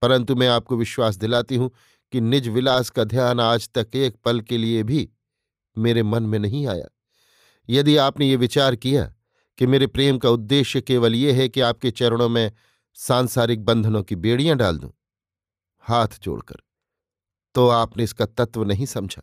परंतु 0.02 0.34
मैं 0.36 0.48
आपको 0.48 0.76
विश्वास 0.76 1.16
दिलाती 1.16 1.56
हूँ 1.56 1.70
कि 2.12 2.20
निज 2.20 2.48
विलास 2.48 2.90
का 2.90 3.04
ध्यान 3.04 3.40
आज 3.40 3.68
तक 3.68 3.96
एक 3.96 4.16
पल 4.16 4.40
के 4.40 4.58
लिए 4.58 4.82
भी 4.82 5.08
मेरे 5.76 6.02
मन 6.02 6.22
में 6.22 6.38
नहीं 6.38 6.66
आया। 6.66 6.88
यदि 7.68 7.96
आपने 7.96 8.28
ये 8.28 8.36
विचार 8.36 8.76
किया 8.76 9.04
कि 9.58 9.66
मेरे 9.66 9.86
प्रेम 9.86 10.18
का 10.18 10.30
उद्देश्य 10.30 10.80
केवल 10.80 11.14
ये 11.14 11.32
है 11.32 11.48
कि 11.48 11.60
आपके 11.60 11.90
चरणों 11.90 12.28
में 12.28 12.52
सांसारिक 12.96 13.64
बंधनों 13.64 14.02
की 14.02 14.16
बेड़ियाँ 14.16 14.56
डाल 14.56 14.78
दूँ, 14.78 14.92
हाथ 15.84 16.18
जोड़कर 16.22 16.62
तो 17.54 17.68
आपने 17.68 18.04
इसका 18.04 18.26
तत्व 18.26 18.64
नहीं 18.64 18.86
समझा। 18.86 19.22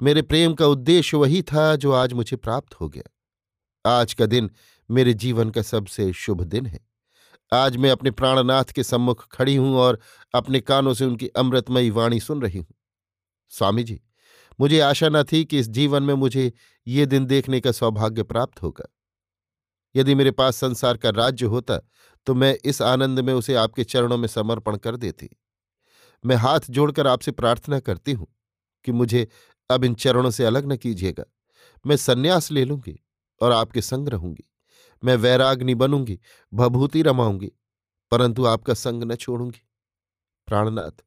मेरे 0.00 0.22
प्रेम 0.22 0.54
का 0.54 0.66
उद्देश्य 0.66 1.16
वही 1.16 1.42
था 1.42 1.74
जो 1.76 1.92
आज 1.92 2.12
मुझे 2.12 2.36
प्राप्त 2.36 2.74
हो 2.74 2.88
गया। 2.88 3.98
आज 3.98 4.14
का 4.14 4.26
दिन 4.26 4.50
मेरे 4.90 5.14
जीवन 5.14 5.50
का 5.50 5.62
सबसे 5.62 6.12
शुभ 6.14 6.42
दिन 6.44 6.66
है। 6.66 6.80
आज 7.52 7.76
मैं 7.76 7.90
अपने 7.90 8.10
प्राणनाथ 8.10 8.72
के 8.74 8.82
सम्मुख 8.82 9.26
खड़ी 9.32 9.56
हूँ 9.56 9.76
और 9.76 9.98
अपने 10.34 10.60
कानों 10.60 10.94
से 10.94 11.04
उनकी 11.04 11.28
अमृतमयी 11.36 11.90
वाणी 11.90 12.20
सुन 12.20 12.42
रही 12.42 12.58
हूँ। 12.58 12.74
स्वामी 13.52 13.84
जी, 13.84 14.00
मुझे 14.58 14.80
आशा 14.80 15.08
न 15.08 15.22
थी 15.22 15.44
कि 15.44 15.58
इस 15.58 15.68
जीवन 15.68 16.02
में 16.02 16.14
मुझे 16.14 16.52
ये 16.86 17.06
दिन 17.06 17.26
देखने 17.26 17.60
का 17.60 17.72
सौभाग्य 17.72 18.22
प्राप्त 18.22 18.62
होगा। 18.62 18.88
यदि 19.94 20.14
मेरे 20.14 20.30
पास 20.30 20.56
संसार 20.56 20.96
का 20.96 21.10
राज्य 21.10 21.46
होता 21.46 21.78
तो 22.26 22.34
मैं 22.34 22.56
इस 22.64 22.80
आनंद 22.82 23.20
में 23.20 23.32
उसे 23.34 23.54
आपके 23.54 23.84
चरणों 23.84 24.16
में 24.16 24.28
समर्पण 24.28 24.76
कर 24.76 24.96
देती। 24.96 25.28
मैं 26.24 26.36
हाथ 26.36 26.60
जोड़कर 26.70 27.06
आपसे 27.06 27.30
प्रार्थना 27.30 27.80
करती 27.80 28.12
हूँ 28.12 28.26
कि 28.84 28.92
मुझे 28.92 29.26
अब 29.70 29.84
इन 29.84 29.94
चरणों 29.94 30.30
से 30.30 30.44
अलग 30.44 30.72
न 30.72 30.76
कीजिएगा। 30.76 31.24
मैं 31.86 31.96
सन्यास 31.96 32.50
ले 32.52 32.64
लूँगी 32.64 32.98
और 33.40 33.52
आपके 33.52 33.82
संग 33.82 34.08
रहूँगी। 34.08 34.44
मैं 35.02 35.16
वैराग्नि 35.16 35.74
बनूँगी, 35.74 36.18
भभूति 36.52 37.02
रमाऊँगी, 37.02 37.52
परंतु 38.12 38.44
आपका 38.44 38.74
संग 38.74 39.02
न 39.02 39.14
छोड़ूँगी। 39.14 39.62
प्राणनाथ, 40.48 41.04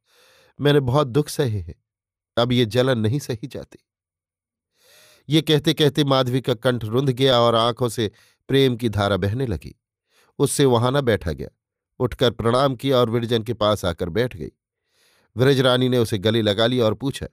मैंने 0.60 0.80
बहुत 0.80 1.06
दुख 1.06 1.28
सहे 1.28 1.58
हैं, 1.58 1.74
अब 2.36 2.52
ये 2.52 2.64
जलन 2.66 2.98
नहीं 2.98 3.18
सही 3.18 3.46
जाती। 3.46 3.78
ये 5.28 5.42
कहते 5.42 5.74
कहते 5.74 6.04
माधवी 6.04 6.40
का 6.40 6.54
कंठ 6.54 6.84
रुंध 6.84 7.10
गया 7.10 7.38
और 7.40 7.54
आँखों 7.54 7.88
से 7.88 8.10
प्रेम 8.48 8.76
की 8.76 8.88
धारा 8.88 9.16
बहने 9.16 9.46
लगी। 9.46 9.74
उससे 10.38 10.64
वहाँ 10.64 10.92
न 10.92 11.00
बैठा 11.00 11.32
गया। 11.32 11.48
उठकर 12.00 12.30
प्रणाम 12.30 12.74
किया 12.74 12.98
और 12.98 13.10
विरजन 13.10 13.42
के 13.42 13.54
पास 13.54 13.84
आकर 13.84 14.08
बैठ 14.08 14.36
गई। 14.36 14.50
व्रजरानी 15.36 15.88
ने 15.88 15.98
उसे 15.98 16.18
गले 16.18 16.42
लगा 16.42 16.66
लिया 16.66 16.84
और 16.84 16.94
पूछा, 16.94 17.26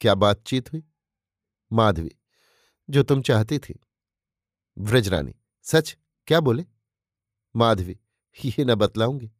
क्या 0.00 0.14
बातचीत 0.14 0.72
हुई? 0.72 0.82
माधवी, 1.72 2.10
जो 2.90 3.02
तुम 3.02 3.22
चाहती 3.22 3.58
थी। 3.58 3.80
व्रजरानी 4.78 5.34
सच? 5.62 5.96
क्या 6.26 6.40
बोले? 6.40 6.64
माधवी, 7.56 7.98
ये 8.44 8.64
न 8.64 8.74
बतलाऊँगी। 8.74 9.30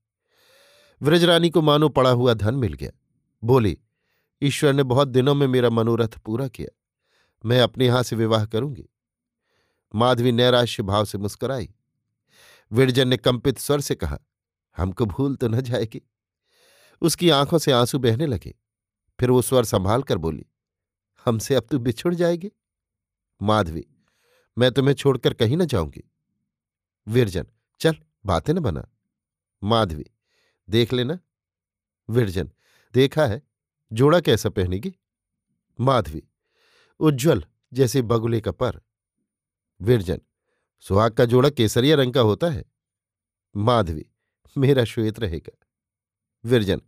व्रजरानी 1.03 1.51
को 1.51 1.62
मानो 1.62 1.88
पड़ा 1.88 2.11
हुआ 2.11 2.35
धन 2.35 2.55
मिल 2.55 2.73
गया। 2.73 2.91
बोली, 3.45 3.79
ईश्वर 4.43 4.73
ने 4.73 4.83
बहुत 4.83 5.09
दिनों 5.09 5.35
में 5.35 5.47
मेरा 5.47 5.71
मनोरथ 5.71 6.19
पूरा 6.19 6.49
किया। 6.49 6.79
मैं 7.45 7.61
अपने 7.61 7.87
यहाँ 7.87 8.03
से 8.03 8.17
विवाह 8.17 8.47
करूँगी। 8.47 8.88
माधवी 9.95 10.33
नैराश्य 10.33 10.83
भाव 10.83 11.05
से 11.05 11.19
मुस्कुराई। 11.19 11.75
विरजन 12.73 13.09
ने 13.09 13.17
कंपित 13.17 13.59
स्वर 13.59 13.81
से 13.81 13.95
कहा, 13.95 14.19
हमको 14.77 15.07
भूल 15.07 15.37
तो 15.37 15.49
न 15.49 15.61
जाएगी। 15.61 16.09
उसकी 17.03 17.31
आँखों 17.31 17.59
से 17.59 17.73
आँसू 17.73 17.99
बहने 17.99 18.27
लगे। 18.27 18.55
फिर 19.21 19.31
वो 19.31 19.43
स्वर 19.43 19.65
संभाल 19.65 20.03
कर 20.03 20.19
बोली, 20.19 20.47
हमसे 21.25 21.55
अब 21.55 21.67
तू 21.71 21.79
बिछुड़ 21.79 22.15
जाएगी। 22.15 22.51
माधवी, 23.43 23.87
मैं 24.59 24.73
तुम्हें 24.73 24.95
छोड़कर 24.95 25.35
कहीं 25.35 25.57
ना 25.57 25.65
जाऊँगी। 25.65 26.03
विरजन, 27.07 27.47
चल, 27.81 27.97
बातें 28.27 28.55
न 28.55 28.61
बना। 28.61 28.88
माधवी, 29.62 30.07
देख 30.71 30.93
लेना। 30.93 31.19
विरजन, 32.11 32.51
देखा 32.95 33.27
है, 33.27 33.43
जोड़ा 33.93 34.21
कैसा 34.21 34.49
पहनेगी? 34.49 34.95
माधवी, 35.81 36.23
उज्ज्वल 37.01 37.45
जैसे 37.73 38.03
बगुले 38.03 38.41
का 38.41 38.51
पर। 38.53 38.81
विरजन, 39.81 40.21
सुहाग 40.81 41.12
का 41.12 41.25
जोड़ा 41.25 41.51
केसरिया 41.51 41.97
रंग 41.97 42.15
का 42.15 42.21
होता 42.21 42.51
है। 42.51 42.65
माधवी, 43.57 44.07
मेरा 44.59 44.85
श्वेत 44.85 45.21
रहेगा। 45.21 45.57
विरजन 46.45 46.83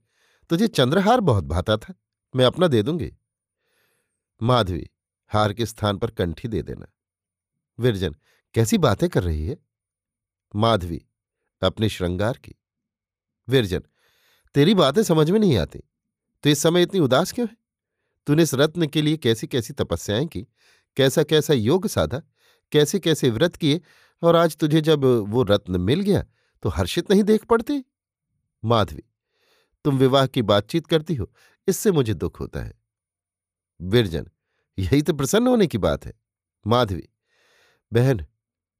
तुझे 0.48 0.68
चंद्रहार 0.68 1.20
बहुत 1.20 1.44
भाता 1.44 1.76
था। 1.76 1.94
मैं 2.34 2.44
अपना 2.44 2.66
दे 2.68 2.82
दूँगी। 2.82 3.12
माधवी, 4.42 4.88
हार 5.30 5.52
के 5.52 5.66
स्थान 5.66 5.98
पर 5.98 6.10
कंठी 6.10 6.48
दे 6.48 6.62
देना। 6.62 6.86
विरजन, 7.78 8.16
कैसी 8.54 8.78
बातें 8.78 9.08
कर 9.08 9.22
रही 9.22 9.46
है? 9.46 9.56
माधवी, 10.56 11.02
अपने 11.62 11.88
श्रृंगार 11.88 12.36
की। 12.36 12.54
विरजन, 13.48 13.82
तेरी 14.54 14.74
बातें 14.74 15.02
समझ 15.02 15.30
में 15.30 15.40
नहीं 15.40 15.56
आती। 15.58 15.78
तो 16.44 16.50
इस 16.50 16.58
समय 16.58 16.82
इतनी 16.82 17.00
उदास 17.00 17.32
क्यों 17.32 17.48
है? 17.50 17.56
तूने 18.26 18.42
इस 18.42 18.54
रत्न 18.54 18.86
के 18.86 19.02
लिए 19.02 19.16
कैसी 19.16 19.46
कैसी 19.46 19.72
तपस्याएँ 19.72 20.26
की 20.26 20.46
कैसा 20.96 21.22
कैसा 21.22 21.54
योग 21.54 21.86
साधा 21.86 22.22
कैसे 22.72 22.98
कैसे 22.98 23.30
व्रत 23.30 23.56
किए, 23.56 23.80
और 24.22 24.36
आज 24.36 24.56
तुझे 24.56 24.80
जब 24.80 25.04
वो 25.04 25.42
रत्न 25.42 25.80
मिल 25.80 26.00
गया 26.00 26.24
तो 26.62 26.68
हर्षित 26.68 27.10
नहीं 27.10 27.22
देख 27.22 27.44
पड़ती? 27.44 27.84
माधवी 28.64 29.02
तुम 29.84 29.98
विवाह 29.98 30.26
की 30.26 30.42
बातचीत 30.42 30.86
करती 30.86 31.14
हो, 31.14 31.30
इससे 31.68 31.92
मुझे 31.92 32.14
दुख 32.14 32.40
होता 32.40 32.62
है। 32.62 32.72
विरजन, 33.80 34.28
यही 34.78 35.02
तो 35.02 35.12
प्रसन्न 35.12 35.46
होने 35.46 35.66
की 35.66 35.78
बात 35.78 36.06
है। 36.06 36.12
माधवी, 36.66 37.08
बहन, 37.92 38.26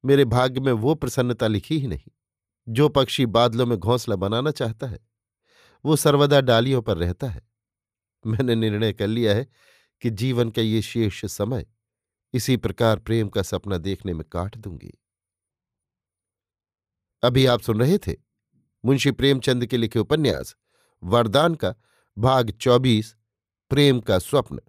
मेरे 0.05 0.25
भाग्य 0.25 0.61
में 0.61 0.73
वो 0.73 0.95
प्रसन्नता 0.95 1.47
लिखी 1.47 1.79
ही 1.79 1.87
नहीं, 1.87 2.11
जो 2.69 2.89
पक्षी 2.89 3.27
बादलों 3.27 3.67
में 3.67 3.79
घोंसला 3.79 4.17
बनाना 4.17 4.51
चाहता 4.51 4.87
है, 4.87 4.99
वो 5.85 5.97
सर्वदा 5.97 6.41
डालियों 6.41 6.83
पर 6.83 6.97
रहता 6.97 7.27
है। 7.27 7.49
मैंने 8.27 8.55
निर्णय 8.55 8.93
कर 8.93 9.07
लिया 9.07 9.35
है 9.35 9.47
कि 10.03 10.11
जीवन 10.11 10.51
का 10.51 10.63
ये 10.63 10.83
शेष 10.83 11.25
समय 11.25 11.67
इसी 12.35 12.57
प्रकार 12.57 12.99
प्रेम 12.99 13.29
का 13.29 13.43
सपना 13.43 13.79
देखने 13.79 14.15
में 14.15 14.25
काट 14.33 14.57
दूँगी। 14.57 14.93
अभी 17.23 17.47
आप 17.47 17.61
सुन 17.61 17.81
रहे 17.81 17.99
थे 17.99 18.15
मुंशी 18.85 19.11
प्रेमचंद 19.11 19.67
के 19.67 19.77
लिखे 19.77 19.99
उपन्यास 19.99 20.57
वरदान 21.05 21.55
का 21.55 21.75
भाग 22.19 22.51
चौबीस 22.51 23.17
प्रेम 23.71 24.01
का 24.01 24.19
स्वप्न 24.19 24.61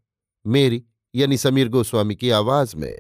मेरी 0.46 0.86
यानी 1.16 1.38
समीर 1.38 1.70
गोस्वामी 1.70 2.16
की 2.16 2.30
आवाज़ 2.30 2.76
में। 2.76 3.00